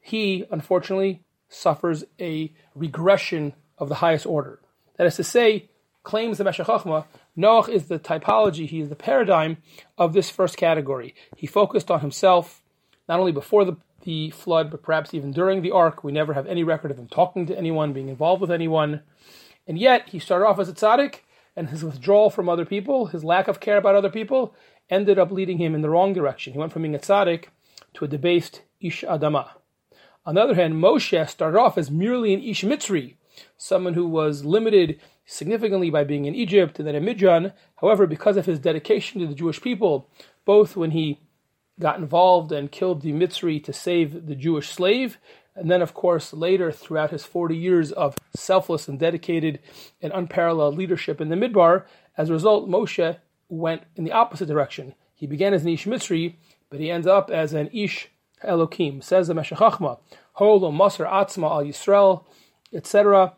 he, 0.06 0.46
unfortunately, 0.52 1.24
suffers 1.50 2.04
a 2.22 2.54
regression 2.76 3.54
of 3.80 3.90
the 3.90 3.96
highest 3.96 4.28
order. 4.28 4.60
That 4.98 5.08
is 5.08 5.16
to 5.16 5.24
say, 5.24 5.72
claims 6.04 6.38
the 6.38 6.44
Meshech 6.44 6.68
Noach 6.68 7.68
is 7.68 7.88
the 7.88 7.98
typology, 7.98 8.68
he 8.68 8.80
is 8.82 8.90
the 8.90 8.96
paradigm 8.96 9.58
of 9.98 10.14
this 10.14 10.30
first 10.30 10.58
category. 10.58 11.16
He 11.36 11.48
focused 11.48 11.90
on 11.90 12.02
himself, 12.02 12.62
not 13.10 13.20
only 13.20 13.32
before 13.32 13.66
the, 13.66 13.78
the 14.04 14.30
flood, 14.30 14.70
but 14.70 14.84
perhaps 14.84 15.16
even 15.16 15.32
during 15.32 15.64
the 15.64 15.72
ark. 15.72 16.04
We 16.04 16.12
never 16.12 16.34
have 16.34 16.46
any 16.46 16.64
record 16.64 16.92
of 16.92 17.00
him 17.00 17.08
talking 17.08 17.48
to 17.48 17.58
anyone, 17.58 17.92
being 17.92 18.10
involved 18.10 18.42
with 18.42 18.52
anyone. 18.52 19.02
And 19.66 19.80
yet, 19.80 20.10
he 20.10 20.20
started 20.20 20.46
off 20.46 20.60
as 20.60 20.70
a 20.70 20.74
tzaddik, 20.74 21.22
and 21.56 21.70
his 21.70 21.84
withdrawal 21.84 22.30
from 22.30 22.48
other 22.48 22.66
people, 22.66 23.08
his 23.08 23.24
lack 23.24 23.48
of 23.48 23.60
care 23.60 23.78
about 23.78 23.96
other 23.96 24.12
people, 24.12 24.54
ended 24.88 25.18
up 25.18 25.32
leading 25.32 25.58
him 25.58 25.74
in 25.74 25.82
the 25.82 25.90
wrong 25.90 26.14
direction. 26.14 26.54
He 26.54 26.60
went 26.60 26.74
from 26.74 26.84
being 26.84 26.94
a 26.94 27.00
tzaddik 27.00 27.46
to 27.96 28.06
a 28.06 28.08
debased 28.08 28.62
ish 28.80 29.04
adama. 29.04 29.50
On 30.26 30.36
the 30.36 30.42
other 30.42 30.56
hand, 30.56 30.76
Moshe 30.76 31.30
started 31.30 31.60
off 31.60 31.78
as 31.78 31.92
merely 31.92 32.34
an 32.34 32.42
ish 32.42 32.64
mitzri, 32.64 33.16
someone 33.58 33.94
who 33.94 34.08
was 34.08 34.44
limited 34.44 35.00
significantly 35.26 35.90
by 35.90 36.04
being 36.04 36.26
in 36.26 36.34
Egypt 36.34 36.80
and 36.80 36.88
then 36.88 36.96
in 36.96 37.06
Midian. 37.06 37.54
However, 37.78 38.08
because 38.08 38.38
of 38.38 38.46
his 38.46 38.60
dedication 38.60 39.22
to 39.22 39.28
the 39.28 39.36
Jewish 39.36 39.62
people, 39.62 40.10
both 40.44 40.76
when 40.76 40.92
he 40.92 41.20
got 41.80 42.00
involved 42.00 42.52
and 42.52 42.72
killed 42.72 43.02
the 43.02 43.12
Mitzri 43.12 43.64
to 43.64 43.74
save 43.74 44.26
the 44.28 44.36
Jewish 44.36 44.70
slave, 44.70 45.18
and 45.56 45.70
then, 45.70 45.82
of 45.82 45.94
course, 45.94 46.34
later 46.34 46.72
throughout 46.72 47.12
his 47.12 47.24
40 47.24 47.56
years 47.56 47.92
of 47.92 48.16
selfless 48.36 48.88
and 48.88 49.00
dedicated 49.00 49.60
and 50.02 50.12
unparalleled 50.14 50.78
leadership 50.78 51.22
in 51.22 51.30
the 51.30 51.36
Midbar, 51.36 51.86
as 52.18 52.30
a 52.30 52.34
result, 52.34 52.70
Moshe 52.70 53.18
went 53.48 53.84
in 53.96 54.04
the 54.04 54.12
opposite 54.12 54.48
direction. 54.48 54.96
He 55.14 55.28
began 55.28 55.54
as 55.54 55.64
an 55.64 55.70
Ish 55.70 55.86
Mitzri, 55.86 56.36
but 56.70 56.80
he 56.80 56.92
ends 56.92 57.08
up 57.08 57.30
as 57.30 57.54
an 57.54 57.70
Ish 57.72 58.10
Elokim. 58.44 59.04
Says 59.04 59.28
the 59.28 59.34
Meshech 59.34 59.60
Chochmah, 59.60 60.00
Holo 60.34 60.72
Masr 60.72 61.10
Atzma 61.10 61.50
al 61.50 61.64
Yisrael, 61.64 62.24
etc 62.74 63.34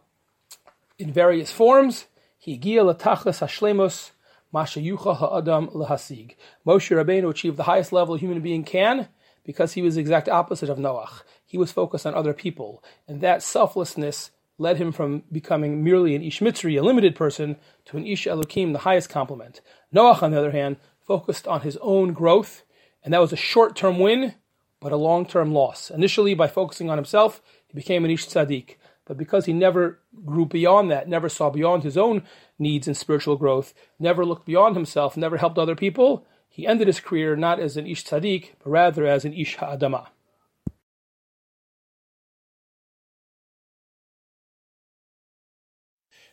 in 0.98 1.12
various 1.12 1.52
forms. 1.52 2.08
Higia 2.46 2.82
latachlis 2.82 3.42
hashlemus 3.42 4.12
mashayucha 4.54 5.18
ha'adam 5.18 5.68
lahasig. 5.68 6.36
Moshe 6.66 6.96
Rabbeinu 6.96 7.30
achieved 7.30 7.58
the 7.58 7.64
highest 7.64 7.92
level 7.92 8.16
a 8.16 8.20
human 8.20 8.42
being 8.42 8.64
can 8.64 9.08
because 9.44 9.74
he 9.74 9.82
was 9.82 9.96
the 9.96 10.02
exact 10.02 10.28
opposite 10.28 10.70
of 10.70 10.78
Noach. 10.78 11.22
He 11.46 11.58
was 11.58 11.72
focused 11.72 12.06
on 12.06 12.14
other 12.14 12.34
people, 12.34 12.84
and 13.08 13.22
that 13.22 13.42
selflessness 13.42 14.32
led 14.58 14.78
him 14.78 14.92
from 14.92 15.24
becoming 15.32 15.84
merely 15.84 16.16
an 16.16 16.24
Ish 16.24 16.40
Mitzri, 16.40 16.80
a 16.80 16.84
limited 16.84 17.16
person, 17.16 17.58
to 17.86 17.96
an 17.96 18.06
Ish 18.06 18.26
Elokim, 18.26 18.74
the 18.74 18.80
highest 18.80 19.10
compliment. 19.10 19.62
Noach, 19.94 20.22
on 20.22 20.32
the 20.32 20.40
other 20.40 20.52
hand, 20.52 20.78
focused 21.06 21.48
on 21.48 21.62
his 21.62 21.78
own 21.78 22.12
growth, 22.12 22.64
and 23.04 23.14
that 23.14 23.22
was 23.22 23.32
a 23.32 23.38
short-term 23.38 24.00
win, 24.00 24.34
but 24.80 24.92
a 24.92 24.98
long-term 24.98 25.54
loss. 25.54 25.90
Initially, 25.90 26.34
by 26.34 26.48
focusing 26.48 26.90
on 26.90 26.98
himself, 26.98 27.42
he 27.68 27.74
became 27.74 28.06
an 28.06 28.12
Ish 28.12 28.28
Tzaddik. 28.28 28.76
But 29.06 29.18
because 29.18 29.46
he 29.46 29.54
never 29.54 30.00
grew 30.26 30.46
beyond 30.46 30.92
that, 30.92 31.08
never 31.08 31.30
saw 31.30 31.50
beyond 31.50 31.84
his 31.84 31.98
own 31.98 32.24
needs 32.60 32.88
and 32.88 32.98
spiritual 32.98 33.38
growth, 33.38 33.74
never 34.00 34.26
looked 34.26 34.46
beyond 34.46 34.76
himself, 34.76 35.16
never 35.16 35.38
helped 35.38 35.58
other 35.58 35.76
people, 35.76 36.26
he 36.50 36.68
ended 36.68 36.88
his 36.88 37.00
career 37.00 37.36
not 37.36 37.60
as 37.60 37.78
an 37.78 37.88
Ish 37.88 38.04
Tzaddik, 38.04 38.54
but 38.64 38.70
rather 38.70 39.06
as 39.06 39.26
an 39.26 39.34
Ish 39.34 39.58
Ha'adama. 39.58 40.08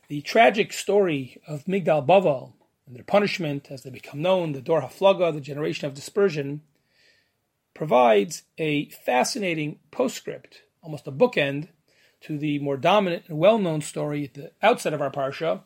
The 0.09 0.21
tragic 0.23 0.73
story 0.73 1.41
of 1.47 1.65
Migdal 1.65 2.07
Bavel 2.07 2.53
and 2.87 2.95
their 2.95 3.05
punishment 3.05 3.71
as 3.71 3.83
they 3.83 3.91
become 3.91 4.21
known, 4.21 4.53
the 4.53 4.61
Dor 4.61 4.83
HaFlaga, 4.83 5.33
the 5.33 5.41
generation 5.41 5.87
of 5.87 5.95
dispersion, 5.95 6.63
provides 7.75 8.45
a 8.57 8.87
fascinating 8.91 9.79
postscript, 9.91 10.63
almost 10.83 11.07
a 11.07 11.13
bookend, 11.13 11.69
to 12.23 12.39
the 12.39 12.59
more 12.61 12.77
dominant 12.77 13.25
and 13.29 13.39
well 13.39 13.59
known 13.59 13.83
story 13.83 14.25
at 14.25 14.35
the 14.35 14.53
outset 14.63 14.95
of 14.95 15.03
our 15.03 15.11
Parsha, 15.11 15.63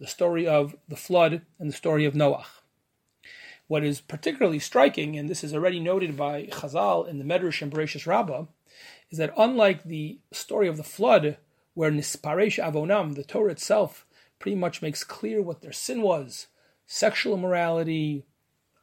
the 0.00 0.06
story 0.06 0.46
of 0.46 0.74
the 0.88 0.96
flood 0.96 1.42
and 1.58 1.70
the 1.70 1.76
story 1.76 2.04
of 2.04 2.14
Noach. 2.14 2.46
What 3.68 3.84
is 3.84 4.00
particularly 4.00 4.58
striking, 4.58 5.16
and 5.16 5.28
this 5.28 5.44
is 5.44 5.54
already 5.54 5.78
noted 5.78 6.16
by 6.16 6.46
Chazal 6.46 7.06
in 7.06 7.18
the 7.18 7.24
Medrash 7.24 7.62
and 7.62 7.70
Bereshis 7.70 8.06
Rabbah, 8.06 8.46
is 9.10 9.18
that 9.18 9.32
unlike 9.36 9.84
the 9.84 10.18
story 10.32 10.66
of 10.66 10.76
the 10.76 10.82
flood, 10.82 11.36
where 11.74 11.92
Nisparesh 11.92 12.58
Avonam, 12.58 13.14
the 13.14 13.22
Torah 13.22 13.52
itself, 13.52 14.06
pretty 14.40 14.56
much 14.56 14.82
makes 14.82 15.04
clear 15.04 15.40
what 15.40 15.60
their 15.60 15.72
sin 15.72 16.02
was 16.02 16.48
sexual 16.86 17.34
immorality, 17.34 18.24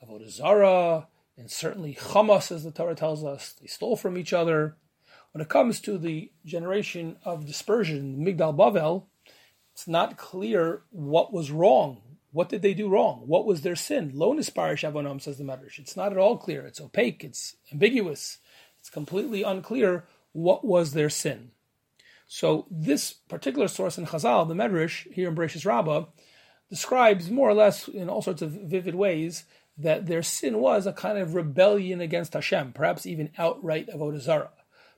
Avodah 0.01 0.29
Zarah, 0.29 1.07
and 1.37 1.51
certainly 1.51 1.93
Chamas, 1.93 2.51
as 2.51 2.63
the 2.63 2.71
Torah 2.71 2.95
tells 2.95 3.23
us, 3.23 3.53
they 3.53 3.67
stole 3.67 3.95
from 3.95 4.17
each 4.17 4.33
other. 4.33 4.75
When 5.31 5.41
it 5.41 5.49
comes 5.49 5.79
to 5.81 5.97
the 5.97 6.31
generation 6.45 7.17
of 7.23 7.45
dispersion, 7.45 8.17
Migdal 8.25 8.55
Bavel, 8.55 9.03
it's 9.73 9.87
not 9.87 10.17
clear 10.17 10.81
what 10.89 11.31
was 11.31 11.51
wrong. 11.51 12.01
What 12.31 12.49
did 12.49 12.63
they 12.63 12.73
do 12.73 12.89
wrong? 12.89 13.23
What 13.25 13.45
was 13.45 13.61
their 13.61 13.75
sin? 13.75 14.11
Lo 14.15 14.33
nisparish 14.33 14.83
avonam, 14.83 15.21
says 15.21 15.37
the 15.37 15.43
Medrash. 15.43 15.77
It's 15.77 15.95
not 15.95 16.11
at 16.11 16.17
all 16.17 16.37
clear. 16.37 16.65
It's 16.65 16.81
opaque. 16.81 17.23
It's 17.23 17.55
ambiguous. 17.71 18.39
It's 18.79 18.89
completely 18.89 19.43
unclear 19.43 20.05
what 20.33 20.65
was 20.65 20.93
their 20.93 21.09
sin. 21.09 21.51
So 22.27 22.65
this 22.69 23.13
particular 23.13 23.67
source 23.67 23.97
in 23.97 24.07
Chazal, 24.07 24.47
the 24.47 24.55
Medrash 24.55 25.11
here 25.13 25.29
in 25.29 25.35
Bereshis 25.35 25.65
Rabbah, 25.65 26.05
describes 26.69 27.29
more 27.29 27.49
or 27.49 27.53
less 27.53 27.87
in 27.87 28.09
all 28.09 28.21
sorts 28.21 28.41
of 28.41 28.51
vivid 28.51 28.95
ways 28.95 29.45
that 29.77 30.07
their 30.07 30.23
sin 30.23 30.59
was 30.59 30.87
a 30.87 30.93
kind 30.93 31.17
of 31.17 31.35
rebellion 31.35 32.01
against 32.01 32.33
Hashem, 32.33 32.73
perhaps 32.73 33.05
even 33.05 33.31
outright 33.37 33.89
avodah 33.89 34.19
zarah. 34.19 34.51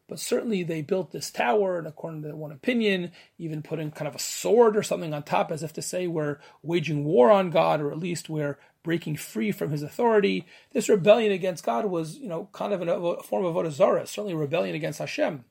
But 0.08 0.20
certainly 0.20 0.64
they 0.64 0.82
built 0.82 1.12
this 1.12 1.30
tower, 1.30 1.78
and 1.78 1.86
according 1.86 2.24
to 2.24 2.36
one 2.36 2.52
opinion, 2.52 3.12
even 3.38 3.62
putting 3.62 3.92
kind 3.92 4.08
of 4.08 4.16
a 4.16 4.20
sword 4.20 4.76
or 4.76 4.82
something 4.82 5.14
on 5.14 5.22
top, 5.22 5.52
as 5.52 5.62
if 5.62 5.74
to 5.74 5.84
say 5.84 6.08
we're 6.08 6.40
waging 6.64 7.06
war 7.06 7.30
on 7.30 7.52
God, 7.52 7.80
or 7.80 7.92
at 7.92 8.00
least 8.00 8.28
we're 8.28 8.58
breaking 8.82 9.18
free 9.18 9.52
from 9.52 9.70
His 9.70 9.84
authority. 9.84 10.48
This 10.72 10.90
rebellion 10.90 11.32
against 11.32 11.64
God 11.64 11.86
was, 11.86 12.18
you 12.18 12.28
know, 12.28 12.50
kind 12.54 12.74
of 12.74 12.82
a 12.82 13.22
form 13.22 13.46
of 13.46 13.54
avodah 13.54 14.08
certainly 14.08 14.34
a 14.34 14.38
rebellion 14.38 14.76
against 14.76 15.00
Hashem. 15.00 15.46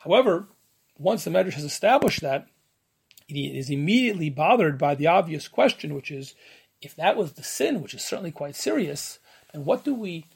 However, 0.00 0.48
once 0.98 1.22
the 1.22 1.30
Medrash 1.30 1.54
has 1.54 1.64
established 1.64 2.20
that, 2.22 2.48
he 3.28 3.56
is 3.56 3.70
immediately 3.70 4.28
bothered 4.28 4.76
by 4.76 4.96
the 4.96 5.06
obvious 5.06 5.46
question, 5.46 5.94
which 5.94 6.10
is, 6.10 6.34
if 6.82 6.96
that 6.96 7.16
was 7.16 7.32
the 7.32 7.42
sin, 7.42 7.82
which 7.82 7.94
is 7.94 8.02
certainly 8.02 8.30
quite 8.30 8.56
serious, 8.56 9.18
then 9.52 9.64
what 9.64 9.84
do 9.84 9.94
we, 9.94 10.26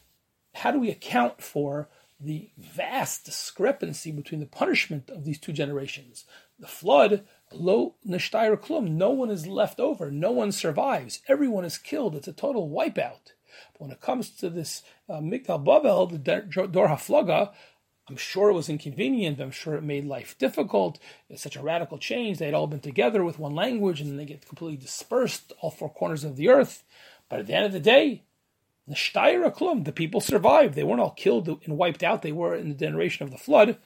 how 0.54 0.70
do 0.70 0.78
we 0.78 0.90
account 0.90 1.42
for 1.42 1.88
the 2.20 2.50
vast 2.56 3.24
discrepancy 3.24 4.12
between 4.12 4.40
the 4.40 4.46
punishment 4.46 5.10
of 5.10 5.24
these 5.24 5.38
two 5.38 5.52
generations? 5.52 6.24
The 6.58 6.66
flood, 6.66 7.24
lo 7.52 7.94
nishtair 8.06 8.56
klum, 8.56 8.90
no 8.90 9.10
one 9.10 9.30
is 9.30 9.46
left 9.46 9.80
over, 9.80 10.10
no 10.10 10.30
one 10.30 10.52
survives, 10.52 11.20
everyone 11.28 11.64
is 11.64 11.78
killed. 11.78 12.14
It's 12.14 12.28
a 12.28 12.32
total 12.32 12.68
wipeout. 12.68 13.32
But 13.72 13.80
when 13.80 13.90
it 13.90 14.00
comes 14.00 14.30
to 14.30 14.50
this 14.50 14.82
uh, 15.08 15.20
Babel, 15.20 16.06
the 16.06 16.18
Dor 16.18 16.88
Haflaga, 16.88 17.52
I'm 18.08 18.16
sure 18.16 18.50
it 18.50 18.54
was 18.54 18.68
inconvenient. 18.68 19.40
I'm 19.40 19.50
sure 19.50 19.74
it 19.74 19.82
made 19.82 20.04
life 20.04 20.36
difficult. 20.38 20.98
It's 21.30 21.42
such 21.42 21.56
a 21.56 21.62
radical 21.62 21.96
change. 21.96 22.38
They 22.38 22.44
had 22.44 22.54
all 22.54 22.66
been 22.66 22.80
together 22.80 23.24
with 23.24 23.38
one 23.38 23.54
language 23.54 24.00
and 24.00 24.10
then 24.10 24.18
they 24.18 24.26
get 24.26 24.46
completely 24.46 24.76
dispersed, 24.76 25.52
all 25.60 25.70
four 25.70 25.88
corners 25.88 26.24
of 26.24 26.36
the 26.36 26.50
earth. 26.50 26.84
But 27.28 27.40
at 27.40 27.46
the 27.46 27.54
end 27.54 27.64
of 27.64 27.72
the 27.72 27.80
day, 27.80 28.24
the 28.86 29.92
people 29.94 30.20
survived. 30.20 30.74
They 30.74 30.84
weren't 30.84 31.00
all 31.00 31.10
killed 31.10 31.48
and 31.48 31.78
wiped 31.78 32.02
out. 32.02 32.20
They 32.20 32.32
were 32.32 32.54
in 32.54 32.68
the 32.68 32.74
generation 32.74 33.24
of 33.24 33.30
the 33.30 33.38
flood. 33.38 33.78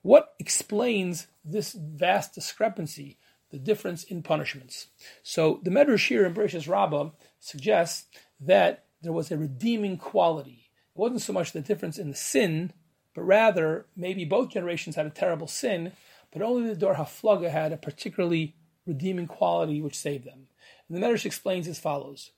What 0.00 0.34
explains 0.38 1.26
this 1.44 1.72
vast 1.72 2.34
discrepancy, 2.34 3.18
the 3.50 3.58
difference 3.58 4.04
in 4.04 4.22
punishments? 4.22 4.86
So 5.22 5.60
the 5.62 5.70
Medrash 5.70 6.08
here 6.08 6.24
in 6.24 6.32
Bereshis 6.32 6.68
Rabbah 6.68 7.10
suggests 7.40 8.06
that 8.40 8.84
there 9.02 9.12
was 9.12 9.30
a 9.30 9.36
redeeming 9.36 9.98
quality. 9.98 10.70
It 10.94 10.98
wasn't 10.98 11.20
so 11.20 11.34
much 11.34 11.52
the 11.52 11.60
difference 11.60 11.98
in 11.98 12.08
the 12.08 12.16
sin 12.16 12.72
but 13.16 13.22
rather 13.22 13.86
maybe 13.96 14.26
both 14.26 14.50
generations 14.50 14.94
had 14.94 15.06
a 15.06 15.10
terrible 15.10 15.48
sin, 15.48 15.92
but 16.30 16.42
only 16.42 16.68
the 16.68 16.76
Dor 16.76 16.94
Haflaga 16.94 17.50
had 17.50 17.72
a 17.72 17.78
particularly 17.78 18.54
redeeming 18.86 19.26
quality 19.26 19.80
which 19.80 19.98
saved 19.98 20.26
them. 20.26 20.48
And 20.86 20.96
the 20.96 21.04
Medrash 21.04 21.24
explains 21.24 21.66
as 21.66 21.80
follows. 21.80 22.32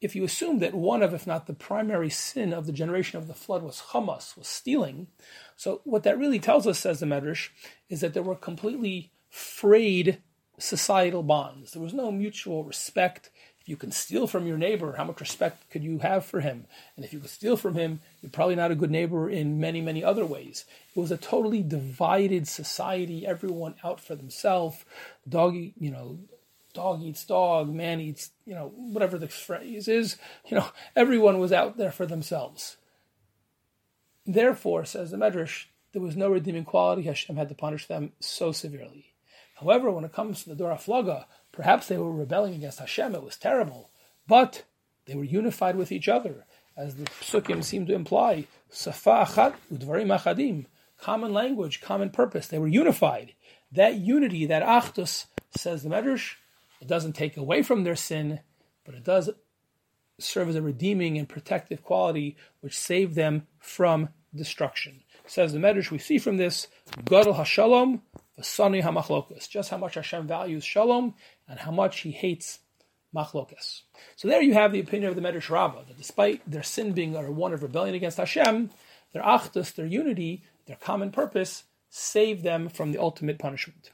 If 0.00 0.16
you 0.16 0.24
assume 0.24 0.58
that 0.60 0.74
one 0.74 1.02
of, 1.02 1.12
if 1.12 1.26
not 1.26 1.46
the 1.46 1.52
primary 1.52 2.08
sin 2.08 2.54
of 2.54 2.66
the 2.66 2.72
generation 2.72 3.18
of 3.18 3.28
the 3.28 3.34
flood 3.34 3.62
was 3.62 3.82
chamas, 3.92 4.36
was 4.36 4.48
stealing, 4.48 5.08
so 5.54 5.82
what 5.84 6.02
that 6.04 6.18
really 6.18 6.40
tells 6.40 6.66
us, 6.66 6.78
says 6.78 6.98
the 6.98 7.06
Medrash, 7.06 7.50
is 7.90 8.00
that 8.00 8.14
there 8.14 8.22
were 8.22 8.34
completely 8.34 9.12
frayed 9.28 10.22
societal 10.58 11.22
bonds. 11.22 11.72
There 11.72 11.82
was 11.82 11.92
no 11.92 12.10
mutual 12.10 12.64
respect. 12.64 13.30
If 13.62 13.68
you 13.68 13.76
can 13.76 13.92
steal 13.92 14.26
from 14.26 14.44
your 14.44 14.58
neighbor, 14.58 14.94
how 14.96 15.04
much 15.04 15.20
respect 15.20 15.70
could 15.70 15.84
you 15.84 16.00
have 16.00 16.24
for 16.24 16.40
him? 16.40 16.66
And 16.96 17.04
if 17.04 17.12
you 17.12 17.20
could 17.20 17.30
steal 17.30 17.56
from 17.56 17.74
him, 17.74 18.00
you're 18.20 18.30
probably 18.30 18.56
not 18.56 18.72
a 18.72 18.74
good 18.74 18.90
neighbor 18.90 19.30
in 19.30 19.60
many, 19.60 19.80
many 19.80 20.02
other 20.02 20.26
ways. 20.26 20.64
It 20.96 20.98
was 20.98 21.12
a 21.12 21.16
totally 21.16 21.62
divided 21.62 22.48
society, 22.48 23.24
everyone 23.24 23.76
out 23.84 24.00
for 24.00 24.16
themselves. 24.16 24.84
Dog, 25.28 25.54
you 25.54 25.92
know, 25.92 26.18
dog 26.74 27.02
eats 27.02 27.24
dog, 27.24 27.72
man 27.72 28.00
eats, 28.00 28.30
you 28.46 28.54
know, 28.54 28.72
whatever 28.74 29.16
the 29.16 29.28
phrase 29.28 29.86
is, 29.86 30.16
you 30.48 30.56
know, 30.56 30.66
everyone 30.96 31.38
was 31.38 31.52
out 31.52 31.76
there 31.76 31.92
for 31.92 32.04
themselves. 32.04 32.78
Therefore, 34.26 34.84
says 34.84 35.12
the 35.12 35.16
Medrash, 35.16 35.66
there 35.92 36.02
was 36.02 36.16
no 36.16 36.30
redeeming 36.30 36.64
quality. 36.64 37.02
Hashem 37.02 37.36
had 37.36 37.48
to 37.48 37.54
punish 37.54 37.86
them 37.86 38.10
so 38.18 38.50
severely. 38.50 39.14
However, 39.56 39.90
when 39.92 40.04
it 40.04 40.12
comes 40.12 40.42
to 40.42 40.48
the 40.48 40.56
Dor 40.56 40.70
Haflaga, 40.70 41.26
Perhaps 41.52 41.88
they 41.88 41.98
were 41.98 42.10
rebelling 42.10 42.54
against 42.54 42.78
Hashem, 42.78 43.14
it 43.14 43.22
was 43.22 43.36
terrible, 43.36 43.90
but 44.26 44.64
they 45.06 45.14
were 45.14 45.24
unified 45.24 45.76
with 45.76 45.92
each 45.92 46.08
other, 46.08 46.46
as 46.76 46.96
the 46.96 47.04
psukim 47.04 47.62
seem 47.62 47.86
to 47.86 47.94
imply. 47.94 48.46
Safa 48.70 49.26
achat 49.26 50.66
common 50.98 51.32
language, 51.32 51.80
common 51.80 52.10
purpose. 52.10 52.46
They 52.46 52.58
were 52.58 52.68
unified. 52.68 53.34
That 53.72 53.96
unity, 53.96 54.46
that 54.46 54.62
achdus, 54.62 55.26
says 55.56 55.82
the 55.82 55.90
Medrash, 55.90 56.36
it 56.80 56.88
doesn't 56.88 57.12
take 57.12 57.36
away 57.36 57.62
from 57.62 57.84
their 57.84 57.96
sin, 57.96 58.40
but 58.84 58.94
it 58.94 59.04
does 59.04 59.30
serve 60.18 60.48
as 60.48 60.56
a 60.56 60.62
redeeming 60.62 61.18
and 61.18 61.28
protective 61.28 61.82
quality 61.82 62.36
which 62.60 62.78
saved 62.78 63.14
them 63.14 63.46
from 63.58 64.08
destruction. 64.34 65.02
Says 65.26 65.52
the 65.52 65.58
Medrash, 65.58 65.90
we 65.90 65.98
see 65.98 66.18
from 66.18 66.36
this, 66.36 66.68
Gadol 67.04 67.34
Hashalom, 67.34 68.00
Vasani 68.38 68.82
HaMachlokas, 68.82 69.48
just 69.48 69.70
how 69.70 69.76
much 69.76 69.94
Hashem 69.94 70.26
values 70.26 70.64
Shalom 70.64 71.14
and 71.52 71.60
how 71.60 71.70
much 71.70 72.00
he 72.00 72.12
hates 72.12 72.60
machlokas. 73.14 73.82
So 74.16 74.26
there 74.26 74.40
you 74.40 74.54
have 74.54 74.72
the 74.72 74.80
opinion 74.80 75.10
of 75.10 75.16
the 75.16 75.20
Medrash 75.20 75.50
Rabbah, 75.50 75.82
that 75.86 75.98
despite 75.98 76.40
their 76.50 76.62
sin 76.62 76.92
being 76.92 77.12
one 77.12 77.52
of 77.52 77.62
rebellion 77.62 77.94
against 77.94 78.16
Hashem, 78.16 78.70
their 79.12 79.22
achdus, 79.22 79.74
their 79.74 79.84
unity, 79.84 80.44
their 80.64 80.76
common 80.76 81.12
purpose, 81.12 81.64
save 81.90 82.42
them 82.42 82.70
from 82.70 82.92
the 82.92 82.98
ultimate 82.98 83.38
punishment. 83.38 83.90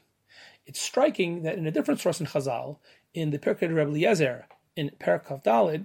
It's 0.65 0.79
striking 0.79 1.43
that 1.43 1.57
in 1.57 1.67
a 1.67 1.71
different 1.71 1.99
source 1.99 2.21
in 2.21 2.27
Chazal, 2.27 2.77
in 3.13 3.31
the 3.31 3.39
Pirkei 3.39 3.67
Rebbe 3.67 3.81
Eliezer, 3.81 4.47
in 4.77 4.91
Perkav 4.97 5.43
Dalid, 5.43 5.83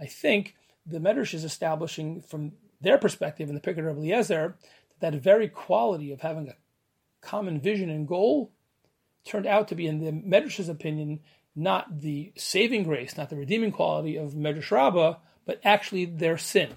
I 0.00 0.06
think 0.06 0.54
the 0.86 1.00
Medrash 1.00 1.34
is 1.34 1.42
establishing 1.42 2.20
from 2.22 2.52
their 2.80 2.98
perspective 2.98 3.48
in 3.48 3.56
the 3.56 3.60
Pirkei 3.60 3.78
Rebbe 3.78 3.98
Eliezer 3.98 4.54
that 5.00 5.14
very 5.14 5.48
quality 5.48 6.12
of 6.12 6.20
having 6.20 6.48
a 6.48 6.54
common 7.20 7.60
vision 7.60 7.90
and 7.90 8.06
goal 8.06 8.52
turned 9.24 9.46
out 9.46 9.68
to 9.68 9.74
be, 9.74 9.86
in 9.86 10.04
the 10.04 10.12
Medrash's 10.12 10.68
opinion, 10.68 11.20
not 11.54 12.00
the 12.00 12.32
saving 12.36 12.84
grace, 12.84 13.16
not 13.16 13.30
the 13.30 13.36
redeeming 13.36 13.72
quality 13.72 14.16
of 14.16 14.34
Medrash 14.34 14.70
Rabbah, 14.70 15.16
but 15.44 15.60
actually 15.64 16.04
their 16.04 16.38
sin. 16.38 16.70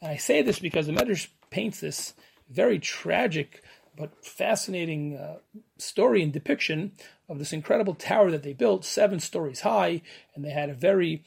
And 0.00 0.10
I 0.10 0.16
say 0.16 0.42
this 0.42 0.58
because 0.58 0.86
the 0.86 0.92
Medrash 0.92 1.28
paints 1.50 1.80
this 1.80 2.14
very 2.48 2.78
tragic 2.78 3.62
but 3.96 4.24
fascinating 4.24 5.16
uh, 5.16 5.36
story 5.76 6.22
and 6.22 6.32
depiction 6.32 6.92
of 7.28 7.38
this 7.38 7.52
incredible 7.52 7.94
tower 7.94 8.30
that 8.30 8.42
they 8.42 8.54
built, 8.54 8.84
seven 8.84 9.20
stories 9.20 9.60
high, 9.60 10.02
and 10.34 10.44
they 10.44 10.50
had 10.50 10.70
a 10.70 10.74
very 10.74 11.24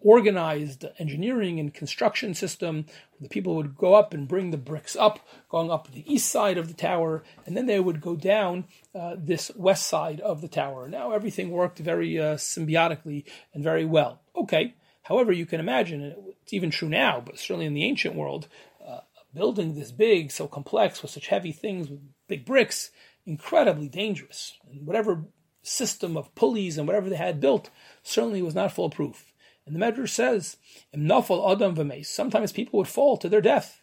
organized 0.00 0.84
engineering 0.98 1.58
and 1.58 1.74
construction 1.74 2.34
system. 2.34 2.86
The 3.20 3.28
people 3.28 3.56
would 3.56 3.76
go 3.76 3.94
up 3.94 4.14
and 4.14 4.28
bring 4.28 4.50
the 4.50 4.56
bricks 4.56 4.94
up, 4.96 5.26
going 5.48 5.70
up 5.70 5.90
the 5.90 6.12
east 6.12 6.28
side 6.28 6.58
of 6.58 6.68
the 6.68 6.74
tower, 6.74 7.24
and 7.44 7.56
then 7.56 7.66
they 7.66 7.80
would 7.80 8.00
go 8.00 8.16
down 8.16 8.66
uh, 8.94 9.16
this 9.18 9.50
west 9.56 9.86
side 9.86 10.20
of 10.20 10.40
the 10.40 10.48
tower. 10.48 10.88
Now 10.88 11.12
everything 11.12 11.50
worked 11.50 11.78
very 11.78 12.18
uh, 12.18 12.36
symbiotically 12.36 13.24
and 13.52 13.64
very 13.64 13.84
well. 13.84 14.20
Okay. 14.36 14.74
However, 15.02 15.32
you 15.32 15.46
can 15.46 15.60
imagine, 15.60 16.14
it's 16.42 16.52
even 16.52 16.70
true 16.70 16.88
now, 16.88 17.22
but 17.24 17.38
certainly 17.38 17.66
in 17.66 17.74
the 17.74 17.84
ancient 17.84 18.16
world, 18.16 18.48
uh, 18.84 19.00
building 19.32 19.74
this 19.74 19.92
big, 19.92 20.32
so 20.32 20.48
complex, 20.48 21.00
with 21.00 21.12
such 21.12 21.28
heavy 21.28 21.52
things, 21.52 21.88
with 21.88 22.00
big 22.26 22.44
bricks, 22.44 22.90
incredibly 23.24 23.88
dangerous. 23.88 24.54
And 24.68 24.84
whatever 24.84 25.24
system 25.62 26.16
of 26.16 26.34
pulleys 26.34 26.76
and 26.76 26.88
whatever 26.88 27.08
they 27.08 27.16
had 27.16 27.40
built 27.40 27.70
certainly 28.02 28.42
was 28.42 28.54
not 28.54 28.72
foolproof. 28.72 29.32
And 29.66 29.74
the 29.74 29.80
Medrash 29.80 30.10
says, 30.10 30.56
"Imnafal 30.94 31.52
adam 31.52 31.74
v'meis." 31.74 32.06
Sometimes 32.06 32.52
people 32.52 32.78
would 32.78 32.88
fall 32.88 33.16
to 33.16 33.28
their 33.28 33.40
death, 33.40 33.82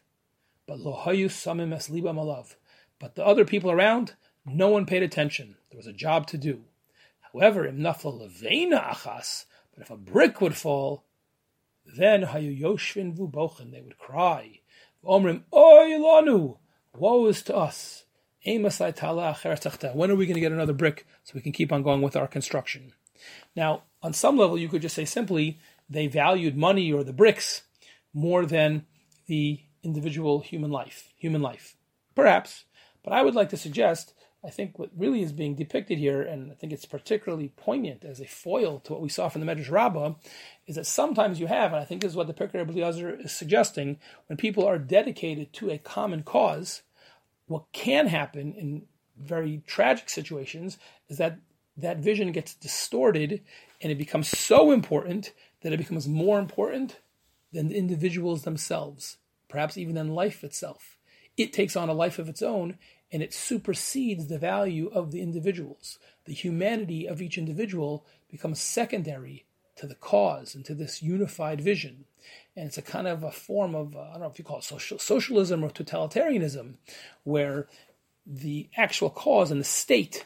but 0.66 0.80
lo 0.80 0.96
hayu 1.04 1.26
samim 1.26 1.74
es 1.74 1.90
libam 1.90 2.16
alav. 2.16 2.56
But 3.00 3.16
the 3.16 3.26
other 3.26 3.44
people 3.44 3.70
around, 3.70 4.14
no 4.46 4.70
one 4.70 4.86
paid 4.86 5.04
attention. 5.04 5.58
There 5.70 5.78
was 5.78 5.88
a 5.88 5.94
job 5.94 6.26
to 6.28 6.38
do. 6.38 6.64
However, 7.34 7.70
imnafal 7.70 8.22
leveina 8.22 8.82
achas. 8.94 9.46
But 9.74 9.84
if 9.84 9.92
a 9.92 9.98
brick 9.98 10.40
would 10.40 10.56
fall, 10.56 11.04
then 11.86 12.24
hayu 12.24 12.58
yoshvin 12.58 13.18
vubochen. 13.18 13.72
They 13.72 13.82
would 13.82 13.98
cry, 13.98 14.62
omrim 15.04 15.44
oy 15.54 15.98
lanu. 16.00 16.60
Woe 16.96 17.26
is 17.26 17.42
to 17.44 17.56
us. 17.56 18.06
When 18.46 18.66
are 18.66 20.16
we 20.16 20.26
going 20.26 20.34
to 20.36 20.42
get 20.42 20.52
another 20.52 20.74
brick 20.74 21.08
so 21.24 21.32
we 21.34 21.40
can 21.40 21.54
keep 21.54 21.72
on 21.72 21.82
going 21.82 22.02
with 22.02 22.18
our 22.18 22.28
construction? 22.28 22.94
Now, 23.56 23.84
on 24.02 24.12
some 24.12 24.38
level, 24.38 24.58
you 24.58 24.68
could 24.68 24.82
just 24.82 24.96
say 24.96 25.06
simply 25.06 25.60
they 25.94 26.08
valued 26.08 26.58
money 26.58 26.92
or 26.92 27.04
the 27.04 27.14
bricks 27.14 27.64
more 28.14 28.46
than 28.46 28.86
the 29.28 29.62
individual 29.84 30.40
human 30.40 30.72
life, 30.72 31.14
human 31.18 31.42
life. 31.42 31.76
Perhaps, 32.16 32.66
but 33.04 33.14
I 33.14 33.22
would 33.22 33.36
like 33.36 33.50
to 33.50 33.58
suggest 33.58 34.14
I 34.46 34.50
think 34.50 34.78
what 34.78 34.90
really 34.96 35.22
is 35.22 35.32
being 35.32 35.56
depicted 35.56 35.98
here, 35.98 36.22
and 36.22 36.52
I 36.52 36.56
think 36.56 36.74
it's 36.74 36.86
particularly 36.86 37.54
poignant 37.56 38.04
as 38.04 38.20
a 38.20 38.26
foil 38.26 38.80
to 38.82 38.92
what 38.92 39.02
we 39.02 39.08
saw 39.08 39.30
from 39.30 39.40
the 39.40 39.48
Medrash 39.48 39.72
Rabbah, 39.72 40.16
is 40.68 40.76
that 40.76 40.86
sometimes 40.86 41.40
you 41.40 41.48
have, 41.48 41.72
and 41.72 41.82
I 41.82 41.86
think 41.86 42.02
this 42.02 42.12
is 42.12 42.18
what 42.18 42.28
the 42.28 42.34
Pirkei 42.34 42.68
Eliezer 42.68 43.22
is 43.22 43.32
suggesting, 43.32 44.00
when 44.28 44.36
people 44.36 44.66
are 44.68 44.78
dedicated 44.78 45.54
to 45.54 45.70
a 45.70 45.78
common 45.78 46.24
cause, 46.24 46.82
what 47.48 47.72
can 47.72 48.08
happen 48.08 48.54
in 48.54 48.84
very 49.18 49.62
tragic 49.66 50.10
situations 50.10 50.78
is 51.08 51.18
that 51.18 51.40
that 51.78 52.00
vision 52.00 52.32
gets 52.32 52.54
distorted 52.54 53.42
and 53.82 53.92
it 53.92 53.98
becomes 53.98 54.28
so 54.28 54.72
important 54.72 55.32
that 55.64 55.74
it 55.74 55.78
becomes 55.78 56.08
more 56.08 56.38
important 56.40 57.00
than 57.52 57.70
the 57.70 57.76
individuals 57.76 58.44
themselves, 58.44 59.18
perhaps 59.48 59.78
even 59.78 59.96
than 59.96 60.14
life 60.14 60.44
itself. 60.44 60.98
It 61.36 61.52
takes 61.52 61.76
on 61.76 61.90
a 61.90 61.94
life 61.94 62.20
of 62.20 62.30
its 62.30 62.42
own 62.42 62.78
and 63.12 63.24
it 63.24 63.34
supersedes 63.34 64.28
the 64.28 64.38
value 64.38 64.90
of 64.94 65.12
the 65.12 65.22
individuals. 65.22 66.00
The 66.26 66.34
humanity 66.34 67.08
of 67.08 67.22
each 67.22 67.38
individual 67.38 68.06
becomes 68.30 68.60
secondary 68.60 69.46
to 69.76 69.88
the 69.88 69.96
cause 69.96 70.56
and 70.56 70.64
to 70.66 70.76
this 70.76 71.02
unified 71.02 71.62
vision. 71.62 72.06
And 72.56 72.68
it's 72.68 72.78
a 72.78 72.84
kind 72.84 73.08
of 73.08 73.24
a 73.24 73.32
form 73.32 73.76
of, 73.76 73.96
uh, 73.96 74.02
I 74.02 74.12
don't 74.14 74.22
know 74.22 74.28
if 74.28 74.40
you 74.40 74.46
call 74.46 74.60
it 74.60 74.64
social, 74.64 75.00
socialism 75.00 75.64
or 75.64 75.70
totalitarianism, 75.70 76.76
where 77.24 77.68
the 78.26 78.70
actual 78.78 79.10
cause 79.10 79.52
and 79.52 79.60
the 79.60 79.66
state 79.66 80.26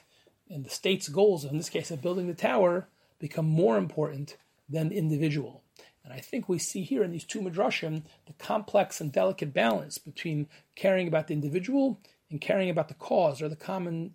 and 0.50 0.65
the 0.65 0.69
state's 0.69 1.10
goals, 1.10 1.43
in 1.43 1.58
this 1.58 1.69
case 1.69 1.91
of 1.91 2.02
building 2.02 2.28
the 2.28 2.34
tower, 2.34 2.88
become 3.19 3.45
more 3.45 3.78
important 3.78 4.38
than 4.69 4.91
individual. 4.91 5.63
And 6.03 6.13
I 6.13 6.19
think 6.19 6.47
we 6.47 6.58
see 6.58 6.84
here 6.84 7.03
in 7.03 7.12
these 7.12 7.25
two 7.25 7.41
midrashim 7.41 8.03
the 8.27 8.34
complex 8.34 9.01
and 9.01 9.12
delicate 9.12 9.53
balance 9.53 9.97
between 9.97 10.47
caring 10.75 11.08
about 11.08 11.27
the 11.27 11.34
individual 11.34 11.99
and 12.30 12.39
caring 12.39 12.69
about 12.69 12.88
the 12.88 12.93
cause 12.93 13.41
or 13.41 13.49
the 13.49 13.56
common 13.56 14.13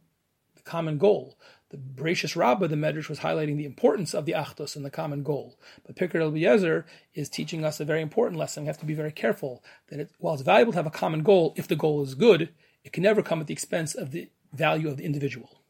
the 0.56 0.62
common 0.62 0.98
goal. 0.98 1.38
The 1.70 1.76
Bereshis 1.76 2.36
Rabbah, 2.36 2.66
the 2.66 2.76
Medrash, 2.76 3.08
was 3.08 3.20
highlighting 3.20 3.56
the 3.56 3.64
importance 3.64 4.14
of 4.14 4.26
the 4.26 4.32
Achdus 4.32 4.76
and 4.76 4.84
the 4.84 4.90
common 4.90 5.22
goal. 5.22 5.58
But 5.86 5.96
Pirkei 5.96 6.20
Eliezer 6.20 6.86
is 7.14 7.28
teaching 7.28 7.64
us 7.64 7.80
a 7.80 7.84
very 7.84 8.02
important 8.02 8.38
lesson. 8.38 8.64
We 8.64 8.66
have 8.68 8.78
to 8.78 8.86
be 8.86 8.94
very 8.94 9.12
careful 9.12 9.62
that 9.88 10.00
it, 10.00 10.10
while 10.18 10.34
it's 10.34 10.42
valuable 10.42 10.72
to 10.72 10.78
have 10.78 10.86
a 10.86 10.90
common 10.90 11.22
goal, 11.22 11.54
if 11.56 11.68
the 11.68 11.76
goal 11.76 12.02
is 12.02 12.14
good, 12.14 12.50
it 12.84 12.92
can 12.92 13.02
never 13.02 13.22
come 13.22 13.40
at 13.40 13.46
the 13.46 13.54
expense 13.54 13.94
of 13.94 14.10
the 14.10 14.28
value 14.52 14.88
of 14.88 14.98
the 14.98 15.04
individual. 15.04 15.61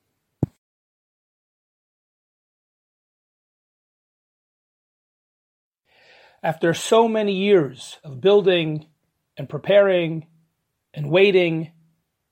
After 6.44 6.74
so 6.74 7.06
many 7.06 7.34
years 7.34 8.00
of 8.02 8.20
building 8.20 8.86
and 9.36 9.48
preparing 9.48 10.26
and 10.92 11.08
waiting, 11.08 11.70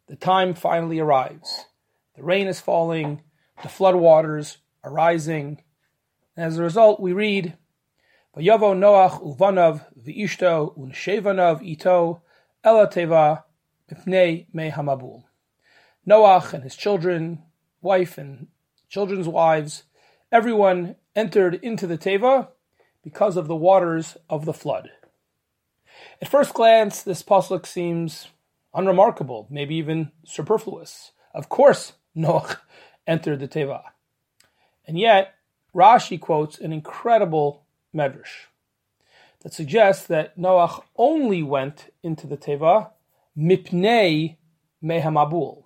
the 0.08 0.16
time 0.16 0.54
finally 0.54 0.98
arrives. 0.98 1.66
The 2.16 2.24
rain 2.24 2.48
is 2.48 2.60
falling, 2.60 3.22
the 3.62 3.68
flood 3.68 3.94
waters 3.94 4.58
are 4.82 4.92
rising, 4.92 5.62
and 6.36 6.44
as 6.44 6.58
a 6.58 6.62
result, 6.64 6.98
we 6.98 7.12
read, 7.12 7.56
Vayavo 8.36 8.74
Noach 8.74 9.22
uvanav 9.22 9.84
v'ishto 9.96 10.76
unshevanav 10.76 11.64
ito 11.64 12.20
elateva 12.64 13.44
mipnei 13.88 14.46
me 14.52 14.72
hamabul. 14.72 15.22
Noach 16.04 16.52
and 16.52 16.64
his 16.64 16.74
children, 16.74 17.44
wife 17.80 18.18
and 18.18 18.48
children's 18.88 19.28
wives, 19.28 19.84
everyone 20.32 20.96
entered 21.14 21.60
into 21.62 21.86
the 21.86 21.96
teva 21.96 22.48
because 23.02 23.36
of 23.36 23.48
the 23.48 23.56
waters 23.56 24.16
of 24.28 24.44
the 24.44 24.52
flood. 24.52 24.90
At 26.20 26.28
first 26.28 26.54
glance, 26.54 27.02
this 27.02 27.22
pasuk 27.22 27.66
seems 27.66 28.28
unremarkable, 28.74 29.46
maybe 29.50 29.74
even 29.76 30.12
superfluous. 30.24 31.12
Of 31.34 31.48
course, 31.48 31.94
Noach 32.16 32.58
entered 33.06 33.40
the 33.40 33.48
teva, 33.48 33.82
and 34.86 34.98
yet 34.98 35.34
Rashi 35.74 36.20
quotes 36.20 36.58
an 36.58 36.72
incredible 36.72 37.64
medrash 37.94 38.46
that 39.40 39.54
suggests 39.54 40.06
that 40.06 40.36
Noach 40.38 40.82
only 40.96 41.42
went 41.42 41.92
into 42.02 42.26
the 42.26 42.36
teva 42.36 42.90
mipnei 43.36 44.36
mehamabul, 44.82 45.64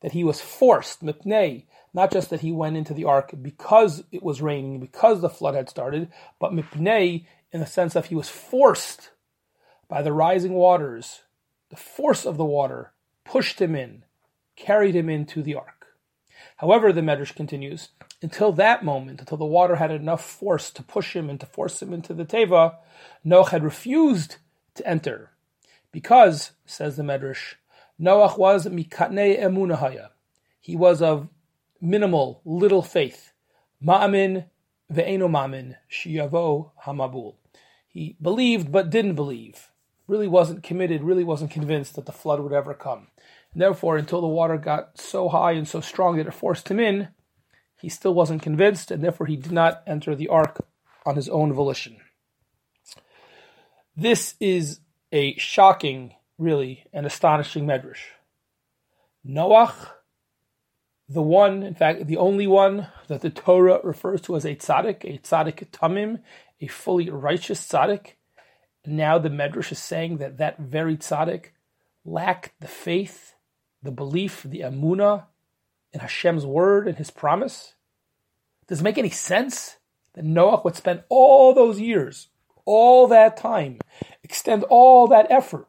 that 0.00 0.12
he 0.12 0.24
was 0.24 0.40
forced 0.40 1.04
mipnei 1.04 1.64
not 1.94 2.12
just 2.12 2.30
that 2.30 2.40
he 2.40 2.52
went 2.52 2.76
into 2.76 2.94
the 2.94 3.04
ark 3.04 3.32
because 3.40 4.04
it 4.12 4.22
was 4.22 4.42
raining, 4.42 4.80
because 4.80 5.20
the 5.20 5.28
flood 5.28 5.54
had 5.54 5.68
started, 5.68 6.08
but 6.38 6.52
mipnei 6.52 7.24
in 7.52 7.60
the 7.60 7.66
sense 7.66 7.96
of 7.96 8.06
he 8.06 8.14
was 8.14 8.28
forced 8.28 9.10
by 9.88 10.02
the 10.02 10.12
rising 10.12 10.52
waters. 10.52 11.22
The 11.70 11.76
force 11.76 12.24
of 12.24 12.36
the 12.36 12.44
water 12.44 12.92
pushed 13.24 13.60
him 13.60 13.74
in, 13.74 14.04
carried 14.56 14.94
him 14.94 15.08
into 15.08 15.42
the 15.42 15.54
ark. 15.54 15.86
However, 16.58 16.92
the 16.92 17.00
Medrash 17.00 17.34
continues, 17.34 17.88
until 18.22 18.52
that 18.52 18.84
moment, 18.84 19.20
until 19.20 19.38
the 19.38 19.44
water 19.44 19.76
had 19.76 19.90
enough 19.90 20.24
force 20.24 20.70
to 20.70 20.82
push 20.82 21.14
him 21.14 21.30
and 21.30 21.38
to 21.40 21.46
force 21.46 21.82
him 21.82 21.92
into 21.92 22.14
the 22.14 22.24
Teva, 22.24 22.76
Noach 23.24 23.50
had 23.50 23.64
refused 23.64 24.36
to 24.74 24.86
enter. 24.86 25.30
Because, 25.92 26.52
says 26.66 26.96
the 26.96 27.02
Medrash, 27.02 27.54
Noach 28.00 28.38
was 28.38 28.66
mikatnei 28.66 29.40
emunahaya. 29.40 30.10
He 30.60 30.76
was 30.76 31.02
of 31.02 31.28
minimal, 31.80 32.40
little 32.44 32.82
faith. 32.82 33.32
Ma'amin 33.84 34.46
ve'eno 34.92 35.28
ma'amin 35.28 35.76
shiyavo 35.90 36.70
hamabul. 36.84 37.36
He 37.88 38.16
believed 38.20 38.70
but 38.70 38.90
didn't 38.90 39.14
believe. 39.14 39.70
Really 40.06 40.28
wasn't 40.28 40.62
committed, 40.62 41.02
really 41.02 41.24
wasn't 41.24 41.50
convinced 41.50 41.96
that 41.96 42.06
the 42.06 42.12
flood 42.12 42.40
would 42.40 42.52
ever 42.52 42.74
come. 42.74 43.08
And 43.52 43.62
therefore, 43.62 43.96
until 43.96 44.20
the 44.20 44.26
water 44.26 44.56
got 44.56 44.98
so 44.98 45.28
high 45.28 45.52
and 45.52 45.66
so 45.66 45.80
strong 45.80 46.16
that 46.16 46.26
it 46.26 46.34
forced 46.34 46.68
him 46.68 46.80
in, 46.80 47.08
he 47.80 47.88
still 47.88 48.14
wasn't 48.14 48.42
convinced, 48.42 48.90
and 48.90 49.02
therefore 49.02 49.26
he 49.26 49.36
did 49.36 49.52
not 49.52 49.82
enter 49.86 50.14
the 50.14 50.28
ark 50.28 50.64
on 51.06 51.16
his 51.16 51.28
own 51.28 51.52
volition. 51.52 51.98
This 53.96 54.34
is 54.40 54.80
a 55.12 55.36
shocking, 55.38 56.14
really, 56.38 56.84
an 56.92 57.04
astonishing 57.04 57.66
medrash. 57.66 58.00
Noach 59.26 59.90
the 61.08 61.22
one, 61.22 61.62
in 61.62 61.74
fact, 61.74 62.06
the 62.06 62.18
only 62.18 62.46
one 62.46 62.88
that 63.06 63.22
the 63.22 63.30
Torah 63.30 63.80
refers 63.82 64.20
to 64.22 64.36
as 64.36 64.44
a 64.44 64.54
tzaddik, 64.54 65.04
a 65.04 65.18
tzaddik 65.18 65.70
tamim, 65.70 66.20
a 66.60 66.66
fully 66.66 67.08
righteous 67.08 67.66
tzaddik. 67.66 68.12
Now 68.84 69.18
the 69.18 69.30
Medrash 69.30 69.72
is 69.72 69.78
saying 69.78 70.18
that 70.18 70.36
that 70.38 70.58
very 70.58 70.96
tzaddik 70.96 71.46
lacked 72.04 72.52
the 72.60 72.68
faith, 72.68 73.34
the 73.82 73.90
belief, 73.90 74.42
the 74.42 74.60
amuna 74.60 75.24
in 75.92 76.00
Hashem's 76.00 76.44
word 76.44 76.86
and 76.86 76.98
His 76.98 77.10
promise. 77.10 77.74
Does 78.66 78.80
it 78.80 78.84
make 78.84 78.98
any 78.98 79.10
sense 79.10 79.78
that 80.12 80.24
Noah 80.24 80.60
would 80.62 80.76
spend 80.76 81.04
all 81.08 81.54
those 81.54 81.80
years, 81.80 82.28
all 82.66 83.06
that 83.08 83.38
time, 83.38 83.78
extend 84.22 84.64
all 84.64 85.06
that 85.08 85.30
effort 85.30 85.66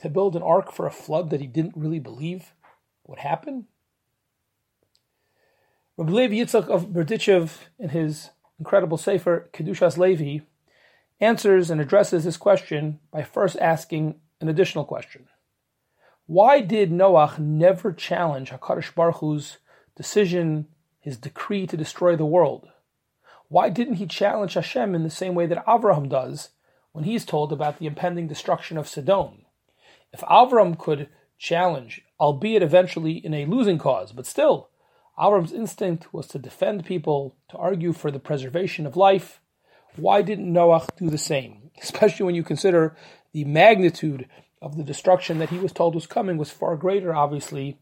to 0.00 0.08
build 0.08 0.36
an 0.36 0.42
ark 0.42 0.72
for 0.72 0.86
a 0.86 0.90
flood 0.90 1.30
that 1.30 1.40
he 1.40 1.46
didn't 1.46 1.76
really 1.76 1.98
believe 1.98 2.54
would 3.06 3.18
happen? 3.18 3.66
Rabbi 5.96 6.12
Levi 6.12 6.34
Yitzchak 6.36 6.68
of 6.68 6.88
Berdichev, 6.88 7.58
in 7.78 7.90
his 7.90 8.30
incredible 8.58 8.96
Sefer 8.96 9.50
Kedushas 9.52 9.98
Levi, 9.98 10.44
answers 11.20 11.70
and 11.70 11.80
addresses 11.80 12.24
this 12.24 12.38
question 12.38 12.98
by 13.10 13.22
first 13.22 13.58
asking 13.58 14.14
an 14.40 14.48
additional 14.48 14.84
question. 14.84 15.28
Why 16.26 16.60
did 16.60 16.90
Noach 16.90 17.38
never 17.38 17.92
challenge 17.92 18.50
HaKadosh 18.50 18.94
Baruch 18.94 19.16
Hu's 19.16 19.58
decision, 19.96 20.68
his 21.00 21.18
decree 21.18 21.66
to 21.66 21.76
destroy 21.76 22.16
the 22.16 22.24
world? 22.24 22.68
Why 23.48 23.68
didn't 23.68 23.94
he 23.94 24.06
challenge 24.06 24.54
Hashem 24.54 24.94
in 24.94 25.02
the 25.02 25.10
same 25.10 25.34
way 25.34 25.46
that 25.46 25.66
Avraham 25.66 26.08
does 26.08 26.50
when 26.92 27.04
he's 27.04 27.24
told 27.24 27.52
about 27.52 27.78
the 27.78 27.86
impending 27.86 28.28
destruction 28.28 28.78
of 28.78 28.88
Sodom? 28.88 29.44
If 30.12 30.20
Avram 30.20 30.78
could 30.78 31.08
challenge, 31.38 32.02
albeit 32.18 32.62
eventually 32.62 33.12
in 33.12 33.34
a 33.34 33.46
losing 33.46 33.78
cause, 33.78 34.12
but 34.12 34.26
still, 34.26 34.70
Avram's 35.18 35.52
instinct 35.52 36.12
was 36.12 36.26
to 36.28 36.38
defend 36.38 36.84
people, 36.84 37.36
to 37.50 37.56
argue 37.56 37.92
for 37.92 38.10
the 38.10 38.18
preservation 38.18 38.86
of 38.86 38.96
life. 38.96 39.40
Why 39.96 40.22
didn't 40.22 40.52
Noach 40.52 40.96
do 40.96 41.10
the 41.10 41.18
same? 41.18 41.70
Especially 41.82 42.24
when 42.24 42.34
you 42.34 42.42
consider 42.42 42.96
the 43.32 43.44
magnitude 43.44 44.26
of 44.62 44.76
the 44.76 44.84
destruction 44.84 45.38
that 45.38 45.50
he 45.50 45.58
was 45.58 45.72
told 45.72 45.94
was 45.94 46.06
coming 46.06 46.36
was 46.36 46.50
far 46.50 46.76
greater, 46.76 47.14
obviously, 47.14 47.78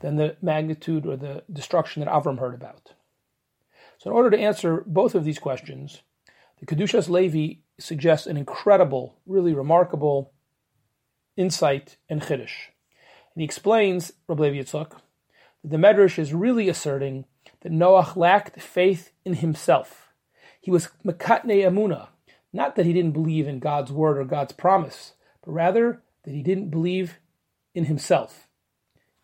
than 0.00 0.16
the 0.16 0.36
magnitude 0.40 1.06
or 1.06 1.16
the 1.16 1.42
destruction 1.52 2.00
that 2.00 2.12
Avram 2.12 2.38
heard 2.38 2.54
about. 2.54 2.92
So, 3.98 4.10
in 4.10 4.16
order 4.16 4.30
to 4.30 4.38
answer 4.38 4.84
both 4.86 5.14
of 5.14 5.24
these 5.24 5.38
questions, 5.38 6.02
the 6.58 6.66
Kedushas 6.66 7.08
Levi 7.08 7.60
suggests 7.78 8.26
an 8.26 8.36
incredible, 8.36 9.16
really 9.26 9.52
remarkable 9.52 10.32
insight 11.40 11.96
and 12.08 12.20
Chiddush. 12.20 12.68
And 13.34 13.40
he 13.40 13.44
explains, 13.44 14.12
Rabbi 14.28 14.42
Levi 14.42 14.62
that 14.62 14.92
the 15.64 15.76
Medrash 15.76 16.18
is 16.18 16.34
really 16.34 16.68
asserting 16.68 17.24
that 17.62 17.72
Noach 17.72 18.16
lacked 18.16 18.60
faith 18.60 19.12
in 19.24 19.34
himself. 19.34 20.12
He 20.60 20.70
was 20.70 20.90
Makatne 21.04 21.64
Amuna, 21.64 22.08
not 22.52 22.76
that 22.76 22.86
he 22.86 22.92
didn't 22.92 23.12
believe 23.12 23.48
in 23.48 23.58
God's 23.58 23.92
word 23.92 24.18
or 24.18 24.24
God's 24.24 24.52
promise, 24.52 25.14
but 25.44 25.52
rather 25.52 26.02
that 26.24 26.34
he 26.34 26.42
didn't 26.42 26.70
believe 26.70 27.18
in 27.74 27.84
himself. 27.84 28.46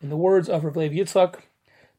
In 0.01 0.09
the 0.09 0.17
words 0.17 0.49
of 0.49 0.63
Rav 0.63 0.75
Lev 0.75 0.91
Yitzchak, 0.91 1.41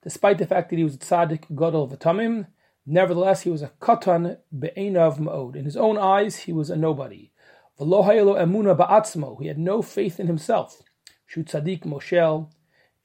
despite 0.03 0.39
the 0.39 0.47
fact 0.47 0.71
that 0.71 0.77
he 0.77 0.85
was 0.85 0.95
a 0.95 0.99
tzaddik 0.99 1.55
gadol 1.55 1.89
v'tamim, 1.89 2.47
nevertheless 2.87 3.43
he 3.43 3.51
was 3.51 3.63
a 3.63 3.73
katan 3.81 4.39
be'enav 4.57 5.19
ma'od. 5.19 5.57
In 5.57 5.65
his 5.65 5.77
own 5.77 5.99
eyes, 5.99 6.37
he 6.37 6.53
was 6.53 6.71
a 6.71 6.77
nobody. 6.77 7.31
He 7.79 9.47
had 9.47 9.59
no 9.59 9.83
faith 9.83 10.19
in 10.19 10.27
himself. 10.27 10.83
Shu 11.27 11.45
tzaddik 11.45 11.85
moshel, 11.85 12.51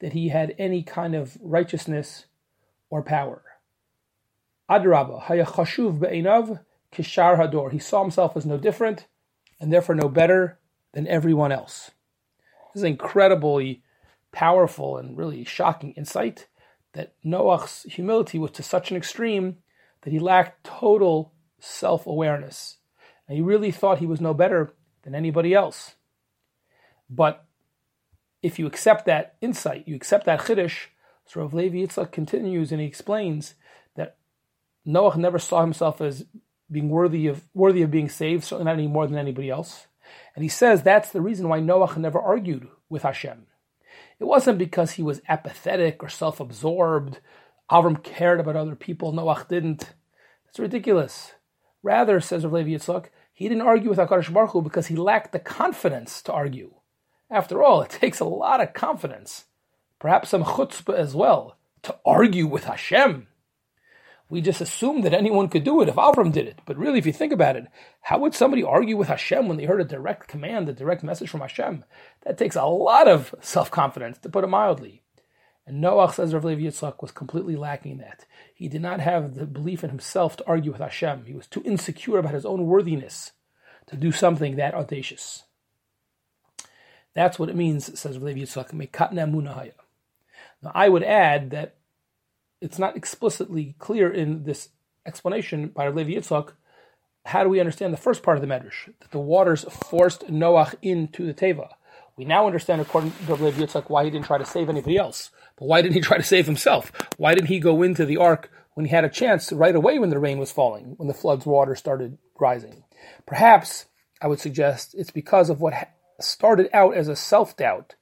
that 0.00 0.12
he 0.14 0.30
had 0.30 0.54
any 0.58 0.82
kind 0.82 1.14
of 1.14 1.38
righteousness 1.40 2.26
or 2.90 3.02
power. 3.02 3.42
Adraba, 4.68 5.22
hayachashuv 5.22 6.00
be'enav 6.00 6.60
kishar 6.92 7.38
hador. 7.38 7.70
He 7.70 7.78
saw 7.78 8.02
himself 8.02 8.36
as 8.36 8.44
no 8.46 8.58
different, 8.58 9.06
and 9.60 9.72
therefore 9.72 9.94
no 9.94 10.08
better 10.08 10.58
than 10.92 11.06
everyone 11.06 11.52
else. 11.52 11.92
This 12.72 12.80
is 12.80 12.84
incredibly 12.84 13.82
powerful 14.32 14.96
and 14.96 15.16
really 15.16 15.44
shocking 15.44 15.92
insight 15.92 16.48
that 16.94 17.14
Noach's 17.22 17.84
humility 17.84 18.38
was 18.38 18.50
to 18.52 18.62
such 18.62 18.90
an 18.90 18.96
extreme 18.96 19.58
that 20.02 20.12
he 20.12 20.18
lacked 20.18 20.64
total 20.64 21.32
self 21.60 22.06
awareness. 22.06 22.78
And 23.28 23.36
he 23.36 23.42
really 23.42 23.70
thought 23.70 23.98
he 23.98 24.06
was 24.06 24.20
no 24.20 24.34
better 24.34 24.74
than 25.02 25.14
anybody 25.14 25.54
else. 25.54 25.94
But 27.08 27.44
if 28.42 28.58
you 28.58 28.66
accept 28.66 29.06
that 29.06 29.36
insight, 29.40 29.88
you 29.88 29.94
accept 29.94 30.26
that 30.26 30.40
chiddush, 30.40 30.86
so 31.26 31.40
Rav 31.40 31.54
Levi 31.54 31.78
Yitzchak 31.78 32.12
continues 32.12 32.72
and 32.72 32.80
he 32.80 32.86
explains 32.86 33.54
that 33.96 34.16
Noach 34.86 35.16
never 35.16 35.38
saw 35.38 35.62
himself 35.62 36.00
as 36.00 36.26
being 36.70 36.88
worthy 36.88 37.26
of 37.26 37.44
worthy 37.54 37.82
of 37.82 37.90
being 37.90 38.08
saved, 38.08 38.44
certainly 38.44 38.64
not 38.70 38.78
any 38.78 38.88
more 38.88 39.06
than 39.06 39.18
anybody 39.18 39.50
else. 39.50 39.86
And 40.34 40.42
he 40.42 40.48
says 40.48 40.82
that's 40.82 41.10
the 41.10 41.20
reason 41.20 41.48
why 41.48 41.60
Noach 41.60 41.96
never 41.96 42.20
argued 42.20 42.68
with 42.88 43.02
Hashem. 43.02 43.46
It 44.18 44.24
wasn't 44.24 44.58
because 44.58 44.92
he 44.92 45.02
was 45.02 45.22
apathetic 45.28 46.02
or 46.02 46.08
self-absorbed. 46.08 47.20
Avram 47.70 48.02
cared 48.02 48.40
about 48.40 48.56
other 48.56 48.76
people. 48.76 49.12
Noach 49.12 49.48
didn't. 49.48 49.94
That's 50.44 50.58
ridiculous. 50.58 51.32
Rather, 51.84 52.20
says 52.20 52.42
Rav 52.44 52.52
Levi 52.52 52.70
Yitzchak, 52.70 53.10
he 53.32 53.48
didn't 53.48 53.62
argue 53.62 53.90
with 53.90 53.98
HaKadosh 53.98 54.32
Baruch 54.32 54.50
Hu 54.50 54.62
because 54.62 54.88
he 54.88 54.96
lacked 54.96 55.30
the 55.30 55.38
confidence 55.38 56.20
to 56.22 56.32
argue. 56.32 56.74
After 57.30 57.62
all, 57.62 57.82
it 57.82 57.90
takes 58.00 58.18
a 58.18 58.24
lot 58.24 58.60
of 58.60 58.74
confidence, 58.74 59.44
perhaps 60.00 60.30
some 60.30 60.42
chutzpah 60.42 60.94
as 60.94 61.14
well, 61.14 61.56
to 61.82 61.96
argue 62.04 62.48
with 62.48 62.64
Hashem 62.64 63.28
we 64.28 64.40
just 64.40 64.60
assume 64.60 65.02
that 65.02 65.14
anyone 65.14 65.48
could 65.48 65.64
do 65.64 65.80
it 65.82 65.88
if 65.88 65.96
Avram 65.96 66.32
did 66.32 66.48
it. 66.48 66.60
But 66.64 66.76
really, 66.76 66.98
if 66.98 67.06
you 67.06 67.12
think 67.12 67.32
about 67.32 67.56
it, 67.56 67.66
how 68.00 68.18
would 68.18 68.34
somebody 68.34 68.62
argue 68.62 68.96
with 68.96 69.08
Hashem 69.08 69.46
when 69.46 69.58
they 69.58 69.64
heard 69.64 69.80
a 69.80 69.84
direct 69.84 70.28
command, 70.28 70.68
a 70.68 70.72
direct 70.72 71.02
message 71.02 71.28
from 71.28 71.40
Hashem? 71.40 71.84
That 72.22 72.38
takes 72.38 72.56
a 72.56 72.64
lot 72.64 73.06
of 73.06 73.34
self 73.40 73.70
confidence, 73.70 74.18
to 74.18 74.28
put 74.28 74.44
it 74.44 74.48
mildly. 74.48 75.02
And 75.66 75.82
Noach, 75.82 76.14
says 76.14 76.34
Rav 76.34 76.44
Levi 76.44 76.62
Yitzchak, 76.62 77.00
was 77.00 77.10
completely 77.10 77.56
lacking 77.56 77.98
that. 77.98 78.24
He 78.64 78.68
did 78.70 78.80
not 78.80 79.00
have 79.00 79.34
the 79.34 79.44
belief 79.44 79.84
in 79.84 79.90
himself 79.90 80.38
to 80.38 80.46
argue 80.46 80.72
with 80.72 80.80
Hashem. 80.80 81.26
He 81.26 81.34
was 81.34 81.46
too 81.46 81.62
insecure 81.66 82.16
about 82.16 82.32
his 82.32 82.46
own 82.46 82.64
worthiness 82.64 83.32
to 83.88 83.94
do 83.94 84.10
something 84.10 84.56
that 84.56 84.72
audacious. 84.72 85.42
That's 87.12 87.38
what 87.38 87.50
it 87.50 87.56
means, 87.56 88.00
says 88.00 88.16
Rav 88.18 88.36
Yitzchak, 88.36 88.72
Now, 90.62 90.72
I 90.74 90.88
would 90.88 91.02
add 91.02 91.50
that 91.50 91.76
it's 92.62 92.78
not 92.78 92.96
explicitly 92.96 93.74
clear 93.78 94.10
in 94.10 94.44
this 94.44 94.70
explanation 95.04 95.68
by 95.68 95.88
Levi 95.88 96.12
Yitzchak. 96.12 96.52
How 97.26 97.42
do 97.42 97.50
we 97.50 97.60
understand 97.60 97.92
the 97.92 97.98
first 97.98 98.22
part 98.22 98.38
of 98.38 98.40
the 98.40 98.48
Medrash? 98.48 98.86
That 99.00 99.10
the 99.10 99.18
waters 99.18 99.64
forced 99.64 100.28
Noach 100.28 100.74
into 100.80 101.26
the 101.26 101.34
Teva. 101.34 101.68
We 102.16 102.24
now 102.24 102.46
understand, 102.46 102.80
according 102.80 103.12
to 103.26 103.34
Levi 103.34 103.60
Yitzchak, 103.62 103.90
why 103.90 104.04
he 104.04 104.10
didn't 104.10 104.26
try 104.26 104.38
to 104.38 104.44
save 104.46 104.68
anybody 104.68 104.96
else. 104.96 105.30
But 105.56 105.66
why 105.66 105.82
didn't 105.82 105.94
he 105.94 106.00
try 106.00 106.16
to 106.16 106.22
save 106.22 106.46
himself? 106.46 106.92
Why 107.16 107.34
didn't 107.34 107.48
he 107.48 107.58
go 107.58 107.82
into 107.82 108.06
the 108.06 108.18
ark 108.18 108.50
when 108.74 108.86
he 108.86 108.92
had 108.92 109.04
a 109.04 109.08
chance 109.08 109.52
right 109.52 109.74
away 109.74 109.98
when 109.98 110.10
the 110.10 110.18
rain 110.18 110.38
was 110.38 110.52
falling, 110.52 110.94
when 110.96 111.08
the 111.08 111.14
flood's 111.14 111.44
water 111.44 111.74
started 111.74 112.18
rising? 112.38 112.84
Perhaps, 113.26 113.86
I 114.20 114.28
would 114.28 114.38
suggest, 114.38 114.94
it's 114.96 115.10
because 115.10 115.50
of 115.50 115.60
what 115.60 115.74
started 116.20 116.68
out 116.72 116.94
as 116.94 117.08
a 117.08 117.16
self 117.16 117.56
doubt 117.56 117.96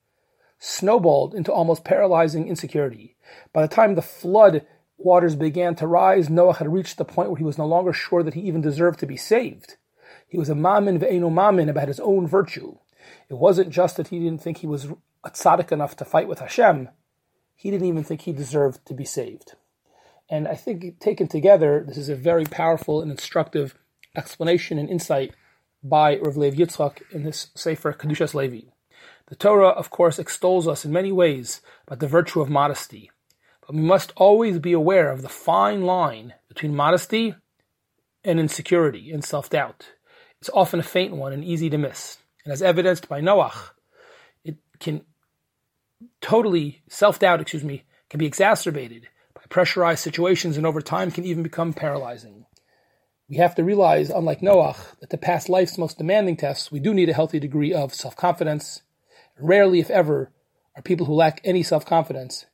snowballed 0.58 1.34
into 1.34 1.52
almost 1.52 1.84
paralyzing 1.84 2.46
insecurity. 2.46 3.16
By 3.52 3.62
the 3.62 3.74
time 3.74 3.94
the 3.94 4.02
flood 4.02 4.64
waters 4.96 5.34
began 5.34 5.74
to 5.76 5.86
rise, 5.86 6.30
Noah 6.30 6.54
had 6.54 6.72
reached 6.72 6.98
the 6.98 7.04
point 7.04 7.30
where 7.30 7.38
he 7.38 7.44
was 7.44 7.58
no 7.58 7.66
longer 7.66 7.92
sure 7.92 8.22
that 8.22 8.34
he 8.34 8.42
even 8.42 8.60
deserved 8.60 9.00
to 9.00 9.06
be 9.06 9.16
saved. 9.16 9.76
He 10.28 10.38
was 10.38 10.48
a 10.48 10.54
mamin 10.54 11.00
ve'eno 11.00 11.32
mamin 11.32 11.68
about 11.68 11.88
his 11.88 11.98
own 11.98 12.26
virtue. 12.28 12.76
It 13.28 13.34
wasn't 13.34 13.70
just 13.70 13.96
that 13.96 14.08
he 14.08 14.18
didn't 14.18 14.42
think 14.42 14.58
he 14.58 14.66
was 14.66 14.86
a 15.24 15.30
tzaddik 15.30 15.72
enough 15.72 15.96
to 15.96 16.04
fight 16.04 16.28
with 16.28 16.40
Hashem. 16.40 16.88
He 17.54 17.70
didn't 17.70 17.86
even 17.86 18.04
think 18.04 18.22
he 18.22 18.32
deserved 18.32 18.84
to 18.86 18.94
be 18.94 19.04
saved. 19.04 19.54
And 20.28 20.48
I 20.48 20.54
think 20.54 20.98
taken 20.98 21.28
together, 21.28 21.84
this 21.86 21.98
is 21.98 22.08
a 22.08 22.16
very 22.16 22.44
powerful 22.44 23.02
and 23.02 23.10
instructive 23.10 23.74
explanation 24.16 24.78
and 24.78 24.88
insight 24.88 25.34
by 25.82 26.16
Rav 26.18 26.36
Lev 26.36 26.54
Yitzchak 26.54 27.02
in 27.12 27.24
this 27.24 27.50
Sefer 27.54 27.92
Kedushas 27.92 28.34
Levi. 28.34 28.68
The 29.26 29.36
Torah, 29.36 29.68
of 29.68 29.90
course, 29.90 30.18
extols 30.18 30.68
us 30.68 30.84
in 30.84 30.92
many 30.92 31.12
ways 31.12 31.60
about 31.86 32.00
the 32.00 32.06
virtue 32.06 32.40
of 32.40 32.50
modesty, 32.50 33.10
but 33.60 33.74
we 33.74 33.82
must 33.82 34.12
always 34.16 34.58
be 34.58 34.72
aware 34.72 35.10
of 35.10 35.22
the 35.22 35.28
fine 35.28 35.82
line 35.82 36.34
between 36.48 36.74
modesty 36.74 37.34
and 38.24 38.38
insecurity 38.38 39.10
and 39.10 39.24
self 39.24 39.50
doubt. 39.50 39.92
It's 40.40 40.50
often 40.52 40.80
a 40.80 40.84
faint 40.84 41.14
one 41.14 41.32
and 41.32 41.44
easy 41.44 41.70
to 41.70 41.78
miss. 41.78 42.18
And 42.44 42.52
as 42.52 42.62
evidenced 42.62 43.08
by 43.08 43.20
Noach, 43.20 43.70
it 44.44 44.56
can 44.80 45.02
totally, 46.20 46.82
self 46.88 47.18
doubt, 47.18 47.40
excuse 47.40 47.64
me, 47.64 47.84
can 48.10 48.18
be 48.18 48.26
exacerbated 48.26 49.08
by 49.34 49.42
pressurized 49.48 50.00
situations 50.00 50.56
and 50.56 50.66
over 50.66 50.80
time 50.80 51.10
can 51.10 51.24
even 51.24 51.42
become 51.42 51.72
paralyzing. 51.72 52.46
We 53.28 53.36
have 53.36 53.54
to 53.54 53.64
realize, 53.64 54.10
unlike 54.10 54.40
Noach, 54.40 54.98
that 55.00 55.10
to 55.10 55.16
pass 55.16 55.48
life's 55.48 55.78
most 55.78 55.98
demanding 55.98 56.36
tests, 56.36 56.70
we 56.70 56.80
do 56.80 56.92
need 56.92 57.08
a 57.08 57.14
healthy 57.14 57.38
degree 57.38 57.72
of 57.72 57.94
self 57.94 58.16
confidence 58.16 58.82
Rarely, 59.38 59.80
if 59.80 59.90
ever, 59.90 60.30
are 60.76 60.82
people 60.82 61.06
who 61.06 61.14
lack 61.14 61.40
any 61.44 61.62
self 61.62 61.84
confidence 61.86 62.46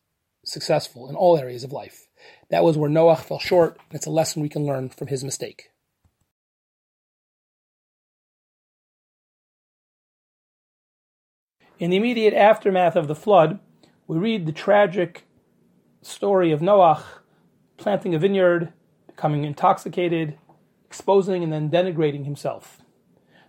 successful 0.44 1.09
in 1.09 1.16
all 1.16 1.37
areas 1.37 1.64
of 1.64 1.72
life. 1.72 2.09
That 2.51 2.64
was 2.64 2.79
where 2.79 2.90
Noah 2.90 3.16
fell 3.16 3.38
short, 3.38 3.79
and 3.90 3.96
it's 3.96 4.07
a 4.07 4.11
lesson 4.11 4.42
we 4.42 4.48
can 4.48 4.64
learn 4.64 4.88
from 4.88 5.09
his 5.09 5.22
mistake. 5.22 5.70
In 11.79 11.91
the 11.91 11.97
immediate 11.97 12.35
aftermath 12.35 12.97
of 12.97 13.07
the 13.07 13.14
flood, 13.14 13.61
we 14.09 14.19
read 14.19 14.47
the 14.47 14.53
tragic 14.53 15.25
story 16.03 16.51
of 16.51 16.61
Noah 16.61 17.05
planting 17.77 18.17
a 18.17 18.19
vineyard, 18.19 18.73
becoming 19.07 19.45
intoxicated, 19.45 20.37
exposing 20.85 21.45
and 21.45 21.53
then 21.53 21.71
denigrating 21.71 22.25
himself. 22.25 22.83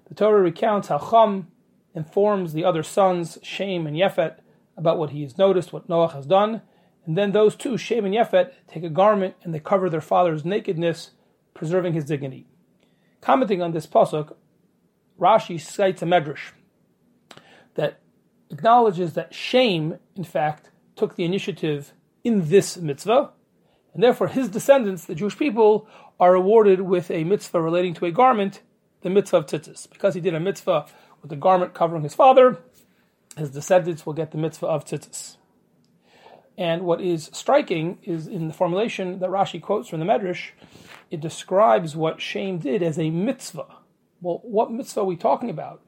The 0.07 0.13
Torah 0.13 0.43
recounts 0.43 0.89
how 0.89 0.99
Chum, 0.99 1.47
informs 1.95 2.53
the 2.53 2.63
other 2.63 2.83
sons, 2.83 3.39
Shem 3.41 3.87
and 3.87 3.97
Yefet, 3.97 4.41
about 4.77 4.99
what 4.99 5.09
he 5.09 5.23
has 5.23 5.39
noticed, 5.39 5.73
what 5.73 5.89
Noah 5.89 6.09
has 6.09 6.27
done, 6.27 6.61
and 7.07 7.17
then 7.17 7.31
those 7.31 7.55
two, 7.55 7.77
Shem 7.77 8.05
and 8.05 8.13
Yefet, 8.13 8.53
take 8.67 8.83
a 8.83 8.89
garment 8.89 9.37
and 9.41 9.55
they 9.55 9.59
cover 9.59 9.89
their 9.89 10.01
father's 10.01 10.45
nakedness, 10.45 11.11
preserving 11.55 11.93
his 11.93 12.05
dignity. 12.05 12.45
Commenting 13.21 13.63
on 13.63 13.71
this 13.71 13.87
pasuk, 13.87 14.35
Rashi 15.19 15.59
cites 15.59 16.03
a 16.03 16.05
medrash 16.05 16.51
that 17.73 17.99
acknowledges 18.49 19.13
that 19.13 19.33
Shem, 19.33 19.99
in 20.15 20.23
fact, 20.23 20.69
took 20.95 21.15
the 21.15 21.25
initiative 21.25 21.93
in 22.23 22.49
this 22.49 22.77
mitzvah, 22.77 23.31
and 23.93 24.03
therefore 24.03 24.27
his 24.27 24.49
descendants, 24.49 25.05
the 25.05 25.15
Jewish 25.15 25.37
people, 25.37 25.87
are 26.19 26.35
awarded 26.35 26.81
with 26.81 27.09
a 27.09 27.23
mitzvah 27.23 27.61
relating 27.61 27.93
to 27.95 28.05
a 28.05 28.11
garment, 28.11 28.61
the 29.01 29.09
mitzvah 29.09 29.37
of 29.37 29.45
tzitzis. 29.45 29.89
Because 29.89 30.13
he 30.13 30.21
did 30.21 30.35
a 30.35 30.39
mitzvah 30.39 30.85
with 31.21 31.29
the 31.29 31.35
garment 31.35 31.73
covering 31.73 32.03
his 32.03 32.15
father, 32.15 32.59
his 33.37 33.51
descendants 33.51 34.05
will 34.05 34.13
get 34.13 34.31
the 34.31 34.37
mitzvah 34.37 34.67
of 34.67 34.85
tzitzis. 34.85 35.37
And 36.57 36.81
what 36.81 36.99
is 36.99 37.29
striking 37.31 37.99
is 38.03 38.27
in 38.27 38.49
the 38.49 38.53
formulation 38.53 39.19
that 39.19 39.29
Rashi 39.29 39.61
quotes 39.61 39.87
from 39.87 40.01
the 40.01 40.05
Medrash, 40.05 40.49
it 41.09 41.21
describes 41.21 41.95
what 41.95 42.21
Shem 42.21 42.59
did 42.59 42.83
as 42.83 42.99
a 42.99 43.09
mitzvah. 43.09 43.77
Well, 44.19 44.41
what 44.43 44.69
mitzvah 44.69 44.99
are 44.99 45.05
we 45.05 45.15
talking 45.15 45.49
about? 45.49 45.81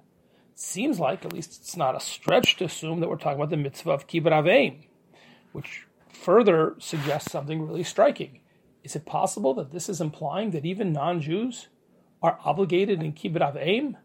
Seems 0.63 0.99
like, 0.99 1.25
at 1.25 1.33
least 1.33 1.59
it's 1.59 1.75
not 1.75 1.95
a 1.95 1.99
stretch 1.99 2.57
to 2.57 2.65
assume 2.65 2.99
that 2.99 3.09
we're 3.09 3.17
talking 3.17 3.39
about 3.39 3.49
the 3.49 3.57
mitzvah 3.57 3.91
of 3.91 4.07
kibbud 4.07 4.31
av 4.31 4.45
v'eim, 4.45 4.85
which 5.53 5.87
further 6.13 6.75
suggests 6.79 7.31
something 7.31 7.67
really 7.67 7.83
striking. 7.83 8.41
Is 8.83 8.95
it 8.95 9.05
possible 9.05 9.53
that 9.55 9.71
this 9.71 9.89
is 9.89 9.99
implying 9.99 10.51
that 10.51 10.65
even 10.65 10.93
non-Jews 10.93 11.67
are 12.21 12.39
obligated 12.45 13.01
in 13.01 13.13
kibbud 13.13 13.41
av 13.41 13.55
v'eim? 13.55 13.95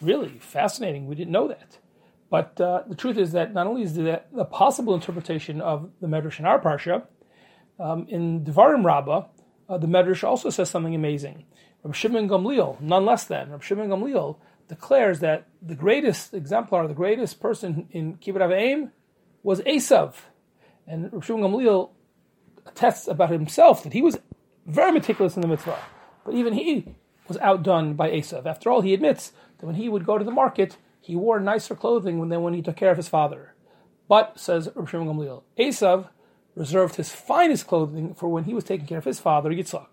really 0.00 0.38
fascinating. 0.38 1.06
We 1.06 1.14
didn't 1.14 1.32
know 1.32 1.48
that. 1.48 1.78
But 2.30 2.60
uh, 2.60 2.84
the 2.86 2.94
truth 2.94 3.18
is 3.18 3.32
that 3.32 3.52
not 3.52 3.66
only 3.66 3.82
is 3.82 3.96
that 3.96 4.28
a 4.36 4.44
possible 4.44 4.94
interpretation 4.94 5.60
of 5.60 5.90
the 6.00 6.06
Medrash 6.06 6.38
in 6.38 6.46
our 6.46 6.60
parsha, 6.60 7.04
um, 7.78 8.06
in 8.08 8.44
Devarim 8.44 8.84
Rabbah, 8.84 9.24
uh, 9.68 9.78
the 9.78 9.86
Medrash 9.86 10.22
also 10.22 10.50
says 10.50 10.70
something 10.70 10.94
amazing. 10.94 11.46
Rabbi 11.82 11.96
Shimon 11.96 12.28
Gamliel, 12.28 12.80
none 12.80 13.04
less 13.04 13.24
than 13.24 13.50
Rabbi 13.50 13.64
Shimon 13.64 13.88
Gamliel, 13.88 14.36
declares 14.70 15.18
that 15.18 15.48
the 15.60 15.74
greatest 15.74 16.32
exemplar, 16.32 16.86
the 16.86 16.94
greatest 16.94 17.40
person 17.40 17.88
in 17.90 18.16
Kibbud 18.18 18.40
Av 18.40 18.50
v'Eim 18.50 18.92
was 19.42 19.60
Esav. 19.62 20.14
And 20.86 21.12
Rav 21.12 21.26
Gamliel 21.26 21.90
attests 22.64 23.08
about 23.08 23.30
himself 23.30 23.82
that 23.82 23.92
he 23.92 24.00
was 24.00 24.16
very 24.66 24.92
meticulous 24.92 25.34
in 25.34 25.42
the 25.42 25.48
mitzvah, 25.48 25.76
but 26.24 26.34
even 26.34 26.52
he 26.52 26.94
was 27.26 27.36
outdone 27.38 27.94
by 27.94 28.10
Esav. 28.10 28.46
After 28.46 28.70
all, 28.70 28.80
he 28.80 28.94
admits 28.94 29.32
that 29.58 29.66
when 29.66 29.74
he 29.74 29.88
would 29.88 30.06
go 30.06 30.18
to 30.18 30.24
the 30.24 30.30
market, 30.30 30.76
he 31.00 31.16
wore 31.16 31.40
nicer 31.40 31.74
clothing 31.74 32.28
than 32.28 32.42
when 32.42 32.54
he 32.54 32.62
took 32.62 32.76
care 32.76 32.92
of 32.92 32.96
his 32.96 33.08
father. 33.08 33.54
But, 34.08 34.38
says 34.38 34.68
Rav 34.76 34.88
Gamliel, 34.88 35.42
Esav 35.58 36.10
reserved 36.54 36.94
his 36.94 37.10
finest 37.10 37.66
clothing 37.66 38.14
for 38.14 38.28
when 38.28 38.44
he 38.44 38.54
was 38.54 38.62
taking 38.62 38.86
care 38.86 38.98
of 38.98 39.04
his 39.04 39.18
father, 39.18 39.50
Yitzchak. 39.50 39.88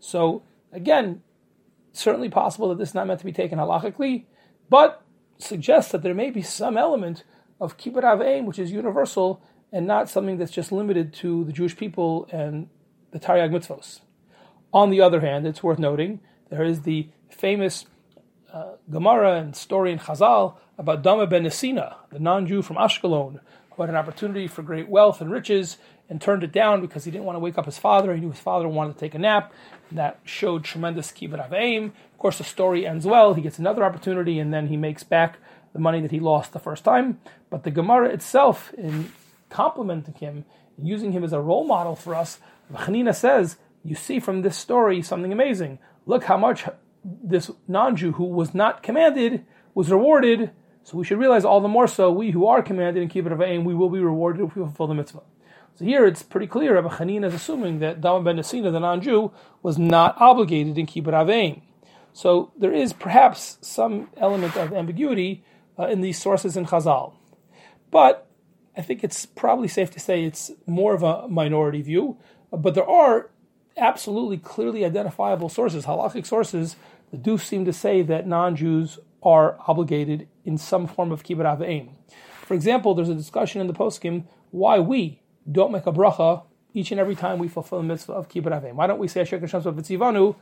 So, 0.00 0.42
again, 0.72 1.22
certainly 1.92 2.28
possible 2.28 2.68
that 2.70 2.78
this 2.78 2.90
is 2.90 2.94
not 2.94 3.06
meant 3.06 3.20
to 3.20 3.26
be 3.26 3.32
taken 3.32 3.58
halachically, 3.58 4.24
but 4.68 5.02
suggests 5.38 5.92
that 5.92 6.02
there 6.02 6.14
may 6.14 6.30
be 6.30 6.42
some 6.42 6.76
element 6.76 7.24
of 7.60 7.76
kibbud 7.76 8.04
av 8.04 8.20
v'eim, 8.20 8.44
which 8.44 8.58
is 8.58 8.72
universal 8.72 9.42
and 9.72 9.86
not 9.86 10.08
something 10.08 10.36
that's 10.36 10.52
just 10.52 10.72
limited 10.72 11.12
to 11.14 11.44
the 11.44 11.52
Jewish 11.52 11.76
people 11.76 12.28
and 12.30 12.68
the 13.10 13.18
Taryag 13.18 13.50
mitzvos. 13.50 14.00
On 14.72 14.90
the 14.90 15.00
other 15.00 15.20
hand, 15.20 15.46
it's 15.46 15.62
worth 15.62 15.78
noting 15.78 16.20
there 16.50 16.64
is 16.64 16.82
the 16.82 17.08
famous 17.30 17.86
uh, 18.52 18.72
Gemara 18.90 19.36
and 19.40 19.56
story 19.56 19.92
in 19.92 19.98
Chazal 19.98 20.56
about 20.76 21.02
Dama 21.02 21.26
ben 21.26 21.44
Nesina, 21.44 21.96
the 22.10 22.18
non-Jew 22.18 22.62
from 22.62 22.76
Ashkelon, 22.76 23.40
who 23.70 23.82
had 23.82 23.88
an 23.88 23.96
opportunity 23.96 24.46
for 24.46 24.62
great 24.62 24.88
wealth 24.88 25.20
and 25.20 25.30
riches 25.30 25.78
and 26.08 26.20
turned 26.20 26.42
it 26.42 26.52
down 26.52 26.80
because 26.82 27.04
he 27.04 27.10
didn't 27.10 27.24
want 27.24 27.36
to 27.36 27.40
wake 27.40 27.56
up 27.56 27.64
his 27.64 27.78
father. 27.78 28.14
He 28.14 28.20
knew 28.20 28.30
his 28.30 28.40
father 28.40 28.68
wanted 28.68 28.94
to 28.94 28.98
take 29.00 29.14
a 29.14 29.18
nap. 29.18 29.52
That 29.94 30.20
showed 30.24 30.64
tremendous 30.64 31.12
kibbud 31.12 31.38
av 31.38 31.50
v'eim. 31.50 31.86
Of 31.86 32.18
course, 32.18 32.38
the 32.38 32.44
story 32.44 32.86
ends 32.86 33.04
well. 33.04 33.34
He 33.34 33.42
gets 33.42 33.58
another 33.58 33.84
opportunity, 33.84 34.38
and 34.38 34.52
then 34.52 34.68
he 34.68 34.76
makes 34.76 35.02
back 35.02 35.38
the 35.72 35.78
money 35.78 36.00
that 36.00 36.10
he 36.10 36.20
lost 36.20 36.52
the 36.52 36.58
first 36.58 36.84
time. 36.84 37.20
But 37.50 37.64
the 37.64 37.70
Gemara 37.70 38.08
itself, 38.08 38.72
in 38.74 39.12
complimenting 39.50 40.14
him, 40.14 40.44
using 40.78 41.12
him 41.12 41.24
as 41.24 41.32
a 41.32 41.40
role 41.40 41.64
model 41.64 41.94
for 41.94 42.14
us, 42.14 42.38
Chanina 42.72 43.14
says, 43.14 43.56
you 43.84 43.94
see 43.94 44.18
from 44.18 44.42
this 44.42 44.56
story 44.56 45.02
something 45.02 45.32
amazing. 45.32 45.78
Look 46.06 46.24
how 46.24 46.36
much 46.36 46.64
this 47.04 47.50
non-Jew 47.68 48.12
who 48.12 48.24
was 48.24 48.54
not 48.54 48.82
commanded 48.82 49.44
was 49.74 49.90
rewarded. 49.90 50.52
So 50.84 50.96
we 50.96 51.04
should 51.04 51.18
realize 51.18 51.44
all 51.44 51.60
the 51.60 51.68
more 51.68 51.86
so 51.86 52.10
we 52.10 52.30
who 52.30 52.46
are 52.46 52.62
commanded 52.62 53.02
in 53.02 53.08
kibbud 53.08 53.32
av 53.32 53.38
v'eim, 53.38 53.64
we 53.64 53.74
will 53.74 53.90
be 53.90 54.00
rewarded 54.00 54.42
if 54.42 54.56
we 54.56 54.62
fulfill 54.62 54.86
the 54.86 54.94
mitzvah. 54.94 55.22
So 55.74 55.84
here 55.86 56.06
it's 56.06 56.22
pretty 56.22 56.46
clear 56.46 56.74
Rabbi 56.74 56.88
Chanina 56.96 57.26
is 57.26 57.34
assuming 57.34 57.78
that 57.78 58.00
Dama 58.00 58.22
ben 58.24 58.36
Nesina, 58.36 58.70
the 58.70 58.80
non-Jew, 58.80 59.32
was 59.62 59.78
not 59.78 60.20
obligated 60.20 60.76
in 60.76 60.86
Kibbud 60.86 61.14
Av 61.14 61.26
v'Eim. 61.26 61.62
So 62.12 62.52
there 62.58 62.72
is 62.72 62.92
perhaps 62.92 63.56
some 63.62 64.10
element 64.18 64.56
of 64.56 64.72
ambiguity 64.72 65.44
uh, 65.78 65.86
in 65.86 66.02
these 66.02 66.20
sources 66.20 66.56
in 66.56 66.66
Chazal. 66.66 67.14
But 67.90 68.28
I 68.76 68.82
think 68.82 69.02
it's 69.02 69.24
probably 69.24 69.68
safe 69.68 69.90
to 69.92 70.00
say 70.00 70.24
it's 70.24 70.50
more 70.66 70.94
of 70.94 71.02
a 71.02 71.26
minority 71.28 71.80
view. 71.80 72.18
But 72.50 72.74
there 72.74 72.88
are 72.88 73.30
absolutely 73.78 74.36
clearly 74.36 74.84
identifiable 74.84 75.48
sources, 75.48 75.86
halachic 75.86 76.26
sources, 76.26 76.76
that 77.10 77.22
do 77.22 77.38
seem 77.38 77.64
to 77.64 77.72
say 77.72 78.02
that 78.02 78.26
non-Jews 78.26 78.98
are 79.22 79.56
obligated 79.66 80.28
in 80.44 80.58
some 80.58 80.86
form 80.86 81.12
of 81.12 81.22
kibbud 81.22 81.46
av 81.46 81.60
v'eim. 81.60 81.90
For 82.44 82.52
example, 82.52 82.94
there's 82.94 83.08
a 83.08 83.14
discussion 83.14 83.62
in 83.62 83.68
the 83.68 83.72
poskim 83.72 84.24
why 84.50 84.78
we, 84.78 85.21
don't 85.50 85.72
make 85.72 85.86
a 85.86 85.92
bracha 85.92 86.44
each 86.74 86.90
and 86.90 87.00
every 87.00 87.14
time 87.14 87.38
we 87.38 87.48
fulfill 87.48 87.78
the 87.78 87.84
mitzvah 87.84 88.12
of 88.12 88.28
kibbud 88.28 88.52
av 88.52 88.62
v'eim. 88.62 88.74
Why 88.74 88.86
don't 88.86 88.98
we 88.98 89.08
say 89.08 89.22
Asher 89.22 89.38
Kashem 89.38 89.62
Vitzivanu 89.62 90.36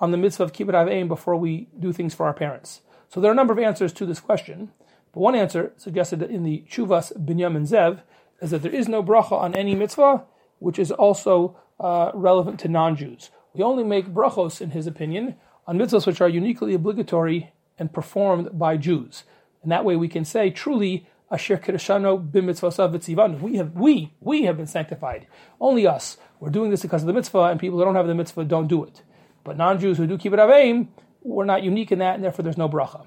on 0.00 0.10
the 0.10 0.16
mitzvah 0.16 0.44
of 0.44 0.52
kibbud 0.52 0.74
av 0.74 0.88
v'eim 0.88 1.08
before 1.08 1.36
we 1.36 1.68
do 1.78 1.92
things 1.92 2.14
for 2.14 2.26
our 2.26 2.34
parents? 2.34 2.80
So 3.08 3.20
there 3.20 3.30
are 3.30 3.32
a 3.32 3.36
number 3.36 3.52
of 3.52 3.58
answers 3.58 3.92
to 3.94 4.06
this 4.06 4.20
question. 4.20 4.72
But 5.12 5.20
one 5.20 5.34
answer 5.34 5.72
suggested 5.76 6.22
in 6.22 6.42
the 6.42 6.64
Chuvas 6.68 7.16
Binyamin 7.16 7.68
Zev 7.68 8.00
is 8.40 8.50
that 8.50 8.62
there 8.62 8.74
is 8.74 8.88
no 8.88 9.02
bracha 9.02 9.32
on 9.32 9.54
any 9.54 9.74
mitzvah, 9.74 10.24
which 10.58 10.78
is 10.78 10.90
also 10.90 11.56
uh, 11.80 12.10
relevant 12.14 12.60
to 12.60 12.68
non-Jews. 12.68 13.30
We 13.54 13.62
only 13.62 13.84
make 13.84 14.08
brachos, 14.12 14.60
in 14.60 14.70
his 14.70 14.86
opinion, 14.86 15.36
on 15.66 15.78
mitzvahs 15.78 16.06
which 16.06 16.20
are 16.20 16.28
uniquely 16.28 16.74
obligatory 16.74 17.52
and 17.78 17.92
performed 17.92 18.58
by 18.58 18.76
Jews. 18.76 19.24
And 19.62 19.72
that 19.72 19.84
way 19.84 19.96
we 19.96 20.08
can 20.08 20.24
say 20.24 20.50
truly 20.50 21.06
Asher 21.30 21.56
Kidshanu 21.56 22.30
b'mitzvosav. 22.30 23.40
We 23.40 23.56
have 23.56 23.72
we 23.72 24.12
we 24.20 24.44
have 24.44 24.56
been 24.56 24.66
sanctified. 24.66 25.26
Only 25.60 25.86
us. 25.86 26.18
We're 26.38 26.50
doing 26.50 26.70
this 26.70 26.82
because 26.82 27.02
of 27.02 27.08
the 27.08 27.12
mitzvah, 27.12 27.44
and 27.44 27.58
people 27.58 27.78
who 27.78 27.84
don't 27.84 27.96
have 27.96 28.06
the 28.06 28.14
mitzvah 28.14 28.44
don't 28.44 28.68
do 28.68 28.84
it. 28.84 29.02
But 29.42 29.56
non-Jews 29.56 29.98
who 29.98 30.06
do 30.06 30.18
kibbud 30.18 30.38
av 30.38 30.50
v'eim, 30.50 30.88
we're 31.22 31.44
not 31.44 31.62
unique 31.62 31.90
in 31.90 31.98
that, 31.98 32.14
and 32.14 32.24
therefore 32.24 32.42
there's 32.44 32.58
no 32.58 32.68
bracha. 32.68 33.06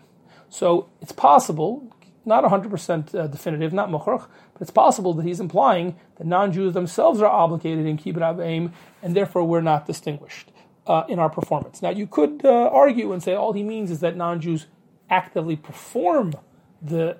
So 0.49 0.89
it's 1.01 1.11
possible, 1.11 1.95
not 2.25 2.43
100% 2.43 3.15
uh, 3.15 3.27
definitive, 3.27 3.71
not 3.71 3.89
mukhrach, 3.89 4.27
but 4.53 4.61
it's 4.61 4.71
possible 4.71 5.13
that 5.13 5.25
he's 5.25 5.39
implying 5.39 5.95
that 6.17 6.25
non-Jews 6.25 6.73
themselves 6.73 7.21
are 7.21 7.29
obligated 7.29 7.85
in 7.85 7.97
kibbud 7.97 8.21
av 8.21 8.37
v'eim, 8.37 8.73
and 9.01 9.15
therefore 9.15 9.45
we're 9.45 9.61
not 9.61 9.85
distinguished 9.85 10.51
uh, 10.87 11.03
in 11.07 11.19
our 11.19 11.29
performance. 11.29 11.81
Now 11.81 11.91
you 11.91 12.07
could 12.07 12.41
uh, 12.43 12.69
argue 12.69 13.13
and 13.13 13.23
say 13.23 13.33
all 13.33 13.53
he 13.53 13.63
means 13.63 13.91
is 13.91 14.01
that 14.01 14.17
non-Jews 14.17 14.67
actively 15.09 15.55
perform 15.55 16.33
the 16.81 17.17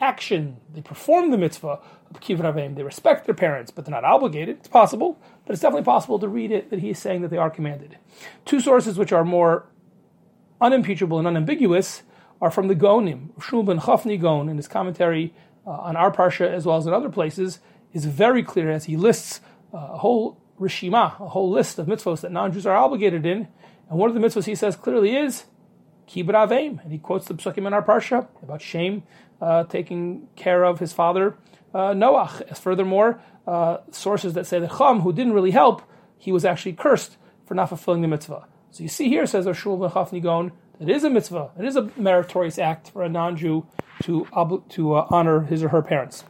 action. 0.00 0.58
They 0.72 0.82
perform 0.82 1.30
the 1.30 1.38
mitzvah 1.38 1.80
of 2.10 2.20
kivrut 2.20 2.76
They 2.76 2.82
respect 2.82 3.26
their 3.26 3.34
parents, 3.34 3.70
but 3.70 3.84
they're 3.84 3.94
not 3.94 4.04
obligated. 4.04 4.58
It's 4.58 4.68
possible, 4.68 5.18
but 5.44 5.52
it's 5.52 5.62
definitely 5.62 5.84
possible 5.84 6.18
to 6.18 6.28
read 6.28 6.52
it 6.52 6.70
that 6.70 6.80
he 6.80 6.90
is 6.90 6.98
saying 6.98 7.22
that 7.22 7.30
they 7.30 7.36
are 7.36 7.50
commanded. 7.50 7.98
Two 8.44 8.60
sources 8.60 8.98
which 8.98 9.12
are 9.12 9.24
more 9.24 9.66
unimpeachable 10.60 11.18
and 11.18 11.26
unambiguous 11.26 12.02
are 12.40 12.50
from 12.50 12.68
the 12.68 12.74
Geonim. 12.74 13.32
Shmuel 13.38 13.66
ben 13.66 13.80
Chofni 13.80 14.20
Gaon, 14.20 14.48
in 14.48 14.56
his 14.56 14.68
commentary 14.68 15.34
uh, 15.66 15.70
on 15.70 15.96
our 15.96 16.12
parsha 16.12 16.48
as 16.48 16.66
well 16.66 16.76
as 16.76 16.86
in 16.86 16.92
other 16.92 17.08
places, 17.08 17.60
is 17.92 18.04
very 18.04 18.42
clear 18.42 18.70
as 18.70 18.84
he 18.84 18.96
lists 18.96 19.40
uh, 19.72 19.78
a 19.78 19.98
whole 19.98 20.40
rishima, 20.60 21.18
a 21.20 21.28
whole 21.28 21.50
list 21.50 21.78
of 21.78 21.86
mitzvahs 21.86 22.20
that 22.20 22.32
non-Jews 22.32 22.66
are 22.66 22.76
obligated 22.76 23.24
in. 23.24 23.48
And 23.88 23.98
one 23.98 24.08
of 24.08 24.14
the 24.14 24.20
mitzvahs 24.20 24.44
he 24.44 24.54
says 24.54 24.76
clearly 24.76 25.16
is 25.16 25.44
kibbud 26.08 26.34
av 26.34 26.50
v'eim, 26.50 26.82
and 26.82 26.92
he 26.92 26.98
quotes 26.98 27.26
the 27.26 27.34
psukim 27.34 27.66
in 27.66 27.72
our 27.72 27.82
parsha 27.82 28.28
about 28.42 28.62
Shem 28.62 29.02
uh, 29.40 29.64
taking 29.64 30.28
care 30.36 30.64
of 30.64 30.78
his 30.78 30.92
father 30.92 31.36
uh, 31.74 31.92
Noach. 31.92 32.56
Furthermore, 32.56 33.20
uh, 33.46 33.78
sources 33.90 34.34
that 34.34 34.46
say 34.46 34.58
that 34.58 34.78
Cham, 34.78 35.00
who 35.00 35.12
didn't 35.12 35.34
really 35.34 35.50
help, 35.50 35.82
he 36.16 36.32
was 36.32 36.44
actually 36.44 36.72
cursed 36.72 37.16
for 37.44 37.54
not 37.54 37.68
fulfilling 37.68 38.00
the 38.00 38.08
mitzvah. 38.08 38.46
So 38.70 38.82
you 38.82 38.88
see 38.88 39.08
here, 39.08 39.26
says 39.26 39.46
Ashul 39.46 39.78
ben 39.78 40.20
Gon, 40.20 40.52
it 40.80 40.88
is 40.88 41.04
a 41.04 41.10
mitzvah, 41.10 41.50
it 41.58 41.64
is 41.64 41.76
a 41.76 41.90
meritorious 41.96 42.58
act 42.58 42.90
for 42.90 43.02
a 43.02 43.08
non-Jew 43.08 43.66
to, 44.02 44.62
to 44.70 44.94
uh, 44.94 45.06
honor 45.10 45.42
his 45.42 45.62
or 45.62 45.68
her 45.68 45.82
parents. 45.82 46.24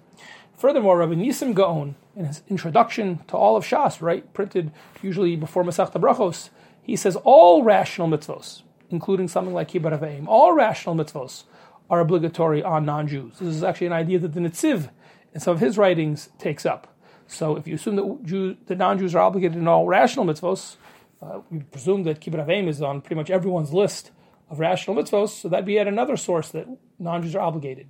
Furthermore, 0.56 0.98
Rabbi 0.98 1.14
Nisim 1.14 1.54
Gaon, 1.54 1.96
in 2.14 2.24
his 2.24 2.42
introduction 2.48 3.20
to 3.28 3.36
all 3.36 3.56
of 3.56 3.64
Shas, 3.64 4.00
right, 4.00 4.32
printed 4.32 4.72
usually 5.02 5.36
before 5.36 5.64
Masechta 5.64 6.00
Brachos, 6.00 6.50
he 6.82 6.96
says 6.96 7.16
all 7.24 7.62
rational 7.62 8.08
mitzvos, 8.08 8.62
including 8.90 9.28
something 9.28 9.52
like 9.52 9.70
Kibbud 9.70 9.92
Av 9.92 10.00
v'Eim, 10.00 10.26
all 10.28 10.52
rational 10.52 10.94
mitzvos 10.94 11.44
are 11.88 12.00
obligatory 12.00 12.62
on 12.62 12.84
non-Jews. 12.84 13.38
This 13.38 13.54
is 13.54 13.62
actually 13.62 13.88
an 13.88 13.92
idea 13.92 14.18
that 14.18 14.32
the 14.34 14.40
Netziv, 14.40 14.90
in 15.32 15.40
some 15.40 15.54
of 15.54 15.60
his 15.60 15.78
writings, 15.78 16.30
takes 16.38 16.66
up. 16.66 16.96
So 17.26 17.56
if 17.56 17.66
you 17.66 17.74
assume 17.74 17.96
that 17.96 18.24
Jews, 18.24 18.56
that 18.66 18.78
non-Jews 18.78 19.14
are 19.14 19.20
obligated 19.20 19.58
in 19.58 19.68
all 19.68 19.86
rational 19.86 20.24
mitzvos, 20.24 20.76
uh, 21.22 21.40
we 21.50 21.60
presume 21.60 22.04
that 22.04 22.20
Kibbud 22.20 22.40
Av 22.40 22.46
v'Eim 22.46 22.68
is 22.68 22.82
on 22.82 23.00
pretty 23.00 23.16
much 23.16 23.30
everyone's 23.30 23.72
list 23.72 24.10
of 24.50 24.60
rational 24.60 24.96
mitzvos, 24.96 25.30
so 25.30 25.48
that'd 25.48 25.64
be 25.64 25.74
yet 25.74 25.88
another 25.88 26.16
source 26.16 26.50
that 26.50 26.66
non-Jews 26.98 27.34
are 27.34 27.40
obligated. 27.40 27.88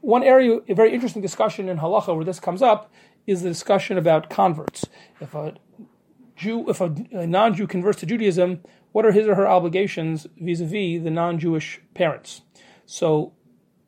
One 0.00 0.22
area, 0.22 0.60
a 0.68 0.74
very 0.74 0.92
interesting 0.92 1.22
discussion 1.22 1.68
in 1.68 1.78
halacha 1.78 2.14
where 2.14 2.24
this 2.24 2.40
comes 2.40 2.62
up, 2.62 2.92
is 3.26 3.42
the 3.42 3.48
discussion 3.48 3.98
about 3.98 4.30
converts. 4.30 4.84
If 5.20 5.34
a 5.34 5.54
Jew, 6.36 6.68
if 6.68 6.80
a, 6.80 6.94
a 7.12 7.26
non-Jew 7.26 7.68
converts 7.68 8.00
to 8.00 8.06
Judaism, 8.06 8.60
what 8.90 9.06
are 9.06 9.12
his 9.12 9.28
or 9.28 9.36
her 9.36 9.46
obligations 9.46 10.26
vis-a-vis 10.38 11.02
the 11.02 11.10
non-Jewish 11.10 11.80
parents? 11.94 12.42
So 12.92 13.32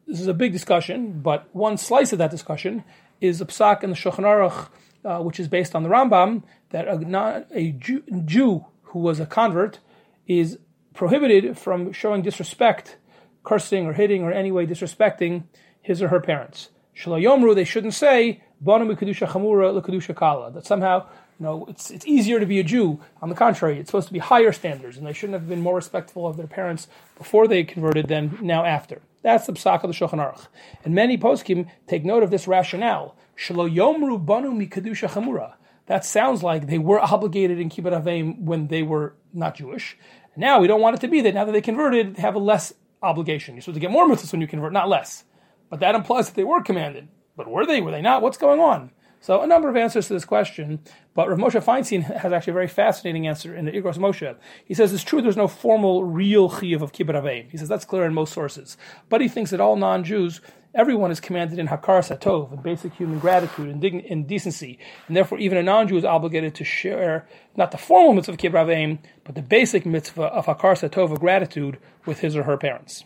this 0.07 0.19
is 0.19 0.29
a 0.29 0.33
big 0.33 0.53
discussion, 0.53 1.21
but 1.21 1.47
one 1.53 1.77
slice 1.77 2.15
of 2.15 2.19
that 2.21 2.31
discussion 2.31 2.85
is 3.21 3.39
a 3.39 3.45
psak 3.45 3.85
in 3.85 3.91
the 3.91 3.97
Shulchan 3.97 4.25
Aruch, 4.25 4.69
uh, 5.05 5.23
which 5.23 5.39
is 5.39 5.47
based 5.47 5.75
on 5.75 5.83
the 5.83 5.91
Rambam, 5.91 6.43
that 6.71 6.89
a, 6.89 7.45
a 7.53 7.73
Jew, 7.73 8.03
Jew, 8.25 8.65
who 8.85 9.01
was 9.01 9.21
a 9.21 9.27
convert 9.27 9.81
is 10.27 10.59
prohibited 10.95 11.59
from 11.59 11.93
showing 11.93 12.23
disrespect, 12.23 12.97
cursing 13.43 13.85
or 13.85 13.93
hitting 13.93 14.23
or 14.23 14.33
any 14.33 14.51
way 14.51 14.67
disrespecting 14.67 15.45
his 15.83 16.01
or 16.01 16.09
her 16.09 16.21
parents. 16.21 16.71
Shelo 16.97 17.23
yomru, 17.23 17.55
they 17.55 17.65
shouldn't 17.65 17.93
say, 17.93 18.43
Banu 18.63 18.95
Kedusha 18.95 19.29
Chamura 19.29 19.85
Kedusha 19.85 20.17
Kala, 20.17 20.51
that 20.53 20.65
somehow 20.65 21.07
you 21.39 21.45
know, 21.45 21.67
it's 21.69 21.91
it's 21.91 22.07
easier 22.07 22.39
to 22.39 22.47
be 22.47 22.61
a 22.61 22.65
Jew. 22.65 23.01
On 23.21 23.29
the 23.29 23.35
contrary, 23.35 23.79
it's 23.79 23.89
supposed 23.89 24.07
to 24.07 24.13
be 24.13 24.21
higher 24.21 24.53
standards, 24.53 24.97
and 24.97 25.07
they 25.07 25.13
shouldn't 25.13 25.35
have 25.35 25.49
been 25.49 25.61
more 25.61 25.75
respectful 25.75 26.27
of 26.27 26.37
their 26.37 26.47
parents 26.47 26.87
before 27.19 27.49
they 27.49 27.65
converted 27.65 28.09
than 28.09 28.39
now 28.41 28.65
after. 28.65 29.03
That's 29.23 29.47
the 29.47 29.53
psak 29.53 29.83
of 29.83 29.91
the 29.91 29.95
Shulchan 29.95 30.19
Aruch. 30.19 30.47
And 30.85 30.95
many 30.95 31.19
poskim 31.19 31.69
take 31.87 32.05
note 32.05 32.23
of 32.23 32.31
this 32.31 32.47
rationale. 32.47 33.17
Shelo 33.37 33.73
yomru 33.73 34.25
banu 34.25 34.53
mikadusha 34.53 35.09
chamura. 35.09 35.55
That 35.87 36.05
sounds 36.05 36.43
like 36.43 36.67
they 36.67 36.79
were 36.79 37.01
obligated 37.01 37.59
in 37.59 37.69
kibbud 37.69 37.93
av 37.93 38.05
v'eim 38.05 38.41
when 38.41 38.69
they 38.69 38.83
were 38.83 39.17
not 39.33 39.57
Jewish. 39.57 39.97
Now 40.37 40.61
we 40.61 40.67
don't 40.67 40.81
want 40.81 40.97
it 40.97 41.01
to 41.01 41.09
be 41.09 41.21
that 41.23 41.35
now 41.35 41.45
that 41.45 41.53
they 41.53 41.61
converted, 41.61 42.17
they 42.17 42.23
have 42.23 42.35
a 42.35 42.39
less 42.39 42.73
obligation. 43.03 43.55
You're 43.55 43.63
supposed 43.63 43.77
to 43.77 43.81
get 43.81 43.91
more 43.91 44.09
mitzvahs 44.09 44.33
when 44.33 44.41
you 44.41 44.47
convert, 44.47 44.73
not 44.73 44.89
less. 44.89 45.25
But 45.71 45.81
that 45.81 45.95
implies 45.95 46.27
that 46.29 46.37
they 46.37 46.45
were 46.45 46.63
commanded. 46.63 47.09
But 47.37 47.49
were 47.49 47.67
they? 47.67 47.81
Were 47.81 47.91
they 47.91 48.03
not? 48.03 48.23
What's 48.23 48.39
going 48.39 48.61
on? 48.61 48.91
So 49.25 49.41
a 49.41 49.47
number 49.47 49.71
of 49.71 49.77
answers 49.77 50.09
to 50.09 50.13
this 50.13 50.27
question, 50.27 50.81
but 51.15 51.31
Rav 51.31 51.39
Moshe 51.39 51.65
Feinstein 51.65 52.03
has 52.03 52.31
actually 52.31 52.51
a 52.51 52.61
very 52.61 52.69
fascinating 52.69 53.27
answer 53.27 53.57
in 53.57 53.65
the 53.65 53.73
Igros 53.73 53.97
Moshe. 53.97 54.37
He 54.67 54.75
says 54.75 54.93
it's 54.93 55.03
true 55.03 55.23
there's 55.23 55.35
no 55.35 55.49
formal 55.49 56.05
real 56.05 56.51
chiyuv 56.51 56.83
of 56.83 56.93
kibbud 56.93 57.15
av 57.15 57.25
v'eim. 57.25 57.51
He 57.51 57.57
says 57.57 57.67
that's 57.67 57.87
clear 57.87 58.05
in 58.05 58.13
most 58.13 58.35
sources, 58.35 58.77
but 59.09 59.23
he 59.23 59.29
thinks 59.29 59.51
that 59.51 59.63
all 59.63 59.77
non-Jews 59.77 60.43
everyone 60.75 61.11
is 61.11 61.21
commanded 61.21 61.59
in 61.59 61.69
hakaras 61.69 62.15
hatov, 62.15 62.53
in 62.53 62.61
basic 62.61 62.93
human 62.93 63.19
gratitude 63.19 63.71
and, 63.71 64.29
decency, 64.29 64.79
and 65.09 65.17
therefore 65.17 65.39
even 65.39 65.57
a 65.57 65.63
non-Jew 65.63 65.97
is 65.97 66.05
obligated 66.05 66.55
to 66.57 66.65
share 66.65 67.27
not 67.57 67.71
the 67.71 67.79
formal 67.79 68.13
mitzvah 68.13 68.33
of 68.33 68.39
kibbud 68.39 68.61
av 68.61 68.69
v'eim, 68.69 68.99
but 69.25 69.35
the 69.35 69.41
basic 69.41 69.87
mitzvah 69.87 70.25
of 70.25 70.45
hakaras 70.45 70.87
hatov 70.87 71.11
of 71.11 71.21
gratitude 71.21 71.79
with 72.05 72.19
his 72.19 72.37
or 72.37 72.43
her 72.43 72.59
parents. 72.59 73.05